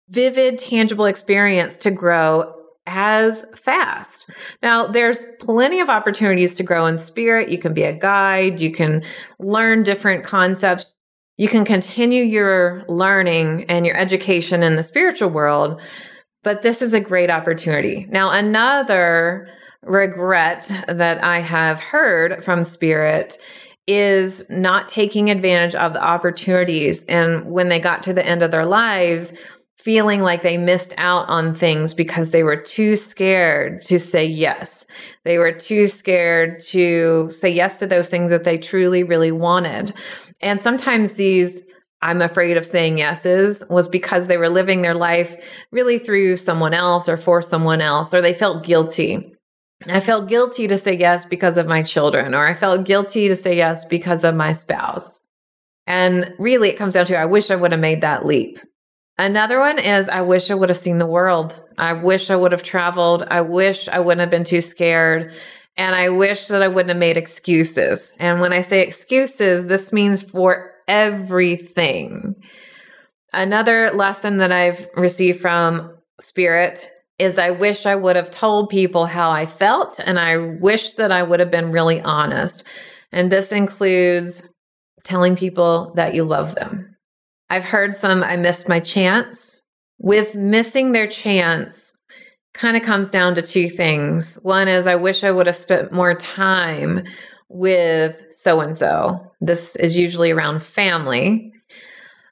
vivid, 0.09 0.59
tangible 0.59 1.05
experience 1.05 1.77
to 1.79 1.91
grow 1.91 2.55
as 2.87 3.45
fast. 3.55 4.29
Now, 4.63 4.87
there's 4.87 5.25
plenty 5.41 5.81
of 5.81 5.89
opportunities 5.89 6.55
to 6.55 6.63
grow 6.63 6.87
in 6.87 6.99
spirit. 6.99 7.49
You 7.49 7.59
can 7.59 7.75
be 7.75 7.85
a 7.85 7.93
guide, 7.93 8.61
you 8.61 8.73
can 8.73 9.05
learn 9.39 9.83
different 9.83 10.25
concepts, 10.25 10.93
you 11.39 11.49
can 11.49 11.65
continue 11.65 12.25
your 12.25 12.85
learning 12.89 13.65
and 13.69 13.87
your 13.87 13.97
education 13.97 14.63
in 14.63 14.77
the 14.77 14.83
spiritual 14.83 15.31
world. 15.31 15.81
But 16.43 16.63
this 16.63 16.83
is 16.83 16.93
a 16.93 17.01
great 17.01 17.31
opportunity. 17.31 18.07
Now, 18.11 18.31
another 18.31 19.49
regret 19.83 20.71
that 20.89 21.23
I 21.25 21.41
have 21.41 21.81
heard 21.81 22.43
from 22.45 22.65
Spirit 22.65 23.39
is 23.87 24.49
not 24.49 24.89
taking 24.89 25.31
advantage 25.31 25.75
of 25.75 25.93
the 25.93 26.03
opportunities. 26.03 27.05
And 27.05 27.45
when 27.47 27.69
they 27.69 27.81
got 27.81 28.03
to 28.05 28.13
the 28.13 28.25
end 28.25 28.43
of 28.43 28.51
their 28.51 28.67
lives, 28.67 29.33
feeling 29.77 30.23
like 30.23 30.43
they 30.43 30.57
missed 30.57 30.95
out 30.97 31.29
on 31.29 31.55
things 31.55 31.93
because 31.93 32.31
they 32.31 32.45
were 32.45 32.57
too 32.57 32.95
scared 32.95 33.83
to 33.83 33.99
say 33.99 34.25
yes. 34.25 34.87
They 35.25 35.39
were 35.39 35.51
too 35.51 35.89
scared 35.89 36.61
to 36.67 37.29
say 37.31 37.51
yes 37.51 37.81
to 37.81 37.87
those 37.87 38.09
things 38.09 38.31
that 38.31 38.45
they 38.45 38.59
truly, 38.59 39.03
really 39.03 39.33
wanted. 39.33 39.93
And 40.41 40.61
sometimes 40.61 41.15
these 41.15 41.63
I'm 42.03 42.21
afraid 42.21 42.57
of 42.57 42.67
saying 42.67 42.99
yeses 42.99 43.63
was 43.71 43.87
because 43.87 44.27
they 44.27 44.37
were 44.37 44.49
living 44.49 44.83
their 44.83 44.95
life 44.95 45.37
really 45.71 45.99
through 45.99 46.37
someone 46.37 46.75
else 46.75 47.09
or 47.09 47.17
for 47.17 47.41
someone 47.41 47.81
else, 47.81 48.13
or 48.13 48.21
they 48.21 48.35
felt 48.35 48.65
guilty. 48.65 49.32
I 49.89 50.01
felt 50.01 50.29
guilty 50.29 50.69
to 50.69 50.79
say 50.79 50.95
yes 50.97 51.25
because 51.25 51.59
of 51.59 51.67
my 51.67 51.83
children, 51.83 52.35
or 52.35 52.47
I 52.47 52.55
felt 52.55 52.85
guilty 52.85 53.29
to 53.29 53.37
say 53.37 53.57
yes 53.57 53.85
because 53.85 54.25
of 54.25 54.35
my 54.35 54.53
spouse. 54.53 55.23
And 55.87 56.35
really, 56.39 56.69
it 56.69 56.77
comes 56.79 56.95
down 56.95 57.07
to 57.07 57.17
I 57.19 57.27
wish 57.27 57.51
I 57.51 57.57
would 57.57 57.73
have 57.73 57.81
made 57.81 58.01
that 58.03 58.25
leap. 58.25 58.59
Another 59.19 59.59
one 59.59 59.79
is 59.79 60.09
I 60.09 60.23
wish 60.23 60.51
I 60.51 60.55
would 60.55 60.69
have 60.69 60.79
seen 60.79 60.99
the 60.99 61.07
world. 61.07 61.61
I 61.79 61.93
wish 61.93 62.31
I 62.31 62.37
would 62.37 62.53
have 62.53 62.63
traveled. 62.63 63.25
I 63.31 63.41
wish 63.41 63.89
I 63.89 63.99
wouldn't 63.99 64.21
have 64.21 64.31
been 64.31 64.45
too 64.45 64.61
scared. 64.61 65.33
And 65.77 65.95
I 65.95 66.09
wish 66.09 66.49
that 66.49 66.63
I 66.63 66.69
wouldn't 66.69 66.91
have 66.91 66.99
made 66.99 67.17
excuses. 67.17 68.15
And 68.19 68.41
when 68.41 68.53
I 68.53 68.61
say 68.61 68.83
excuses, 68.83 69.67
this 69.67 69.93
means 69.93 70.23
for 70.23 70.73
everything. 70.87 72.37
Another 73.33 73.91
lesson 73.93 74.37
that 74.39 74.53
I've 74.53 74.87
received 74.97 75.41
from 75.41 75.97
Spirit 76.21 76.91
is 77.19 77.39
I 77.39 77.51
wish 77.51 77.87
I 77.87 77.95
would 77.95 78.17
have 78.17 78.31
told 78.31 78.69
people 78.69 79.07
how 79.07 79.31
I 79.31 79.47
felt, 79.47 80.01
and 80.05 80.19
I 80.19 80.37
wish 80.37 80.95
that 80.95 81.13
I 81.13 81.23
would 81.23 81.41
have 81.41 81.51
been 81.51 81.71
really 81.71 82.01
honest. 82.03 82.65
And 83.13 83.31
this 83.31 83.53
includes 83.53 84.49
telling 85.05 85.37
people 85.37 85.93
that 85.95 86.15
you 86.15 86.25
love 86.25 86.55
them. 86.55 86.97
I've 87.51 87.65
heard 87.65 87.95
some, 87.95 88.23
I 88.23 88.37
missed 88.37 88.69
my 88.69 88.81
chance. 88.81 89.61
With 89.99 90.35
missing 90.35 90.93
their 90.93 91.07
chance, 91.07 91.93
kind 92.55 92.77
of 92.77 92.83
comes 92.83 93.11
down 93.11 93.35
to 93.35 93.43
two 93.43 93.69
things. 93.69 94.37
One 94.43 94.69
is 94.69 94.87
I 94.87 94.97
wish 94.97 95.23
I 95.25 95.31
would 95.31 95.47
have 95.47 95.57
spent 95.57 95.93
more 95.93 96.15
time 96.15 97.05
with 97.49 98.25
so 98.31 98.61
and 98.61 98.77
so. 98.77 99.21
This 99.41 99.77
is 99.77 99.97
usually 99.97 100.31
around 100.31 100.63
family. 100.63 101.53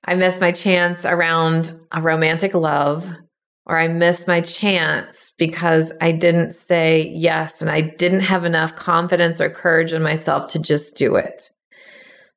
I 0.06 0.14
missed 0.14 0.40
my 0.40 0.52
chance 0.52 1.04
around 1.04 1.78
a 1.92 2.00
romantic 2.00 2.54
love 2.54 3.12
or 3.66 3.78
I 3.78 3.88
missed 3.88 4.26
my 4.26 4.40
chance 4.40 5.32
because 5.38 5.92
I 6.00 6.12
didn't 6.12 6.52
say 6.52 7.08
yes 7.14 7.60
and 7.60 7.70
I 7.70 7.82
didn't 7.82 8.20
have 8.20 8.44
enough 8.44 8.76
confidence 8.76 9.40
or 9.40 9.50
courage 9.50 9.92
in 9.92 10.02
myself 10.02 10.50
to 10.52 10.58
just 10.58 10.96
do 10.96 11.16
it. 11.16 11.50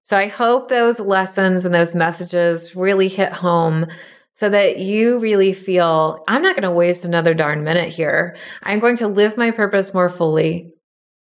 So 0.03 0.17
I 0.17 0.27
hope 0.27 0.67
those 0.67 0.99
lessons 0.99 1.65
and 1.65 1.73
those 1.73 1.95
messages 1.95 2.75
really 2.75 3.07
hit 3.07 3.31
home 3.31 3.87
so 4.33 4.49
that 4.49 4.79
you 4.79 5.19
really 5.19 5.53
feel 5.53 6.23
I'm 6.27 6.41
not 6.41 6.55
going 6.55 6.63
to 6.63 6.71
waste 6.71 7.05
another 7.05 7.33
darn 7.33 7.63
minute 7.63 7.89
here. 7.89 8.35
I'm 8.63 8.79
going 8.79 8.97
to 8.97 9.07
live 9.07 9.37
my 9.37 9.51
purpose 9.51 9.93
more 9.93 10.09
fully. 10.09 10.73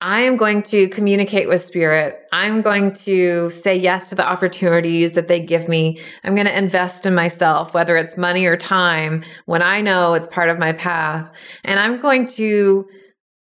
I 0.02 0.22
am 0.22 0.36
going 0.36 0.62
to 0.64 0.90
communicate 0.90 1.48
with 1.48 1.62
spirit. 1.62 2.20
I'm 2.34 2.62
going 2.62 2.92
to 2.94 3.50
say 3.50 3.76
yes 3.76 4.10
to 4.10 4.16
the 4.16 4.28
opportunities 4.28 5.14
that 5.14 5.30
they 5.30 5.40
give 5.40 5.70
me. 5.70 6.00
I'm 6.24 6.36
going 6.36 6.48
to 6.48 6.58
invest 6.58 7.06
in 7.06 7.16
myself, 7.16 7.74
whether 7.74 7.96
it's 7.96 8.18
money 8.18 8.46
or 8.46 8.58
time, 8.58 9.24
when 9.46 9.62
I 9.62 9.80
know 9.82 10.14
it's 10.14 10.28
part 10.28 10.50
of 10.50 10.60
my 10.60 10.74
path. 10.74 11.34
And 11.64 11.80
I'm 11.80 12.02
going 12.02 12.28
to 12.30 12.86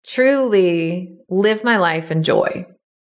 truly 0.05 1.17
live 1.29 1.63
my 1.63 1.77
life 1.77 2.11
in 2.11 2.21
joy. 2.21 2.65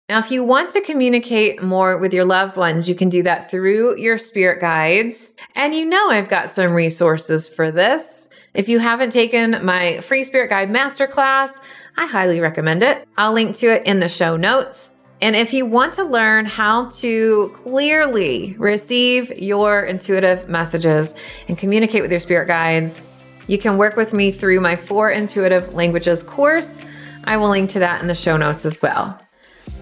Now, 0.08 0.18
if 0.18 0.30
you 0.30 0.42
want 0.42 0.70
to 0.70 0.80
communicate 0.80 1.62
more 1.62 1.98
with 1.98 2.14
your 2.14 2.24
loved 2.24 2.56
ones, 2.56 2.88
you 2.88 2.94
can 2.94 3.10
do 3.10 3.22
that 3.24 3.50
through 3.50 3.98
your 3.98 4.16
spirit 4.16 4.60
guides. 4.60 5.34
And 5.54 5.74
you 5.74 5.84
know, 5.84 6.10
I've 6.10 6.30
got 6.30 6.50
some 6.50 6.72
resources 6.72 7.46
for 7.46 7.70
this. 7.70 8.28
If 8.54 8.68
you 8.70 8.78
haven't 8.78 9.10
taken 9.10 9.64
my 9.64 10.00
free 10.00 10.24
spirit 10.24 10.48
guide 10.48 10.70
masterclass, 10.70 11.60
I 11.98 12.06
highly 12.06 12.40
recommend 12.40 12.84
it. 12.84 13.08
I'll 13.16 13.32
link 13.32 13.56
to 13.56 13.74
it 13.74 13.84
in 13.84 13.98
the 13.98 14.08
show 14.08 14.36
notes. 14.36 14.94
And 15.20 15.34
if 15.34 15.52
you 15.52 15.66
want 15.66 15.92
to 15.94 16.04
learn 16.04 16.46
how 16.46 16.90
to 16.90 17.50
clearly 17.56 18.54
receive 18.56 19.36
your 19.36 19.82
intuitive 19.82 20.48
messages 20.48 21.16
and 21.48 21.58
communicate 21.58 22.02
with 22.02 22.12
your 22.12 22.20
spirit 22.20 22.46
guides, 22.46 23.02
you 23.48 23.58
can 23.58 23.78
work 23.78 23.96
with 23.96 24.12
me 24.12 24.30
through 24.30 24.60
my 24.60 24.76
four 24.76 25.10
intuitive 25.10 25.74
languages 25.74 26.22
course. 26.22 26.80
I 27.24 27.36
will 27.36 27.48
link 27.48 27.68
to 27.70 27.80
that 27.80 28.00
in 28.00 28.06
the 28.06 28.14
show 28.14 28.36
notes 28.36 28.64
as 28.64 28.80
well. 28.80 29.20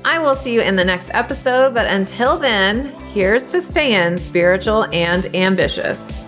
I 0.03 0.19
will 0.19 0.35
see 0.35 0.55
you 0.55 0.63
in 0.63 0.75
the 0.75 0.87
next 0.87 1.11
episode, 1.13 1.75
but 1.75 1.85
until 1.85 2.39
then, 2.39 2.95
here's 3.13 3.47
to 3.49 3.61
staying 3.61 4.17
spiritual 4.17 4.87
and 4.91 5.27
ambitious. 5.37 6.25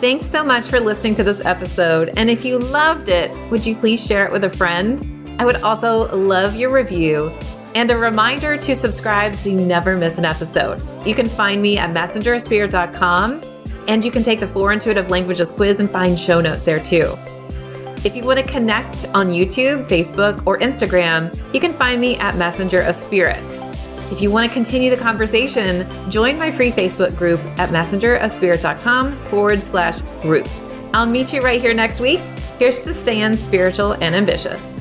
Thanks 0.00 0.26
so 0.26 0.44
much 0.44 0.66
for 0.66 0.80
listening 0.80 1.14
to 1.16 1.24
this 1.24 1.40
episode. 1.44 2.12
And 2.16 2.28
if 2.28 2.44
you 2.44 2.58
loved 2.58 3.08
it, 3.08 3.32
would 3.50 3.64
you 3.64 3.74
please 3.74 4.04
share 4.04 4.26
it 4.26 4.32
with 4.32 4.44
a 4.44 4.50
friend? 4.50 5.02
I 5.38 5.44
would 5.44 5.62
also 5.62 6.14
love 6.16 6.56
your 6.56 6.70
review 6.70 7.32
and 7.74 7.90
a 7.90 7.96
reminder 7.96 8.56
to 8.56 8.76
subscribe 8.76 9.34
so 9.34 9.48
you 9.48 9.60
never 9.60 9.96
miss 9.96 10.18
an 10.18 10.24
episode. 10.24 10.82
You 11.06 11.14
can 11.14 11.28
find 11.28 11.60
me 11.60 11.78
at 11.78 11.90
messengerspirit.com 11.90 13.42
and 13.88 14.04
you 14.04 14.10
can 14.10 14.22
take 14.22 14.40
the 14.40 14.46
Four 14.46 14.72
Intuitive 14.72 15.10
Languages 15.10 15.50
quiz 15.50 15.80
and 15.80 15.90
find 15.90 16.18
show 16.18 16.40
notes 16.40 16.64
there 16.64 16.80
too. 16.80 17.16
If 18.04 18.14
you 18.14 18.24
want 18.24 18.38
to 18.38 18.46
connect 18.46 19.06
on 19.14 19.30
YouTube, 19.30 19.88
Facebook, 19.88 20.46
or 20.46 20.58
Instagram, 20.58 21.34
you 21.54 21.60
can 21.60 21.72
find 21.74 22.00
me 22.00 22.16
at 22.16 22.36
Messenger 22.36 22.82
of 22.82 22.94
Spirit. 22.94 23.42
If 24.10 24.20
you 24.20 24.30
want 24.30 24.46
to 24.46 24.52
continue 24.52 24.90
the 24.90 24.96
conversation, 24.96 25.86
join 26.10 26.38
my 26.38 26.50
free 26.50 26.70
Facebook 26.70 27.16
group 27.16 27.40
at 27.58 27.70
messengerofspirit.com 27.70 29.24
forward 29.24 29.62
slash 29.62 30.00
group. 30.20 30.48
I'll 30.92 31.06
meet 31.06 31.32
you 31.32 31.40
right 31.40 31.60
here 31.60 31.74
next 31.74 32.00
week. 32.00 32.20
Here's 32.58 32.80
to 32.82 32.94
staying 32.94 33.36
spiritual 33.36 33.92
and 33.92 34.14
ambitious. 34.14 34.72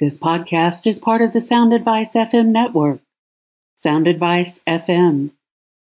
This 0.00 0.18
podcast 0.18 0.86
is 0.86 0.98
part 0.98 1.22
of 1.22 1.32
the 1.32 1.40
Sound 1.40 1.72
Advice 1.72 2.14
FM 2.14 2.48
network. 2.48 3.00
Sound 3.76 4.06
Advice 4.06 4.60
FM, 4.66 5.30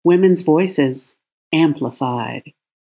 women's 0.03 0.41
voices 0.41 1.15
amplified. 1.53 2.53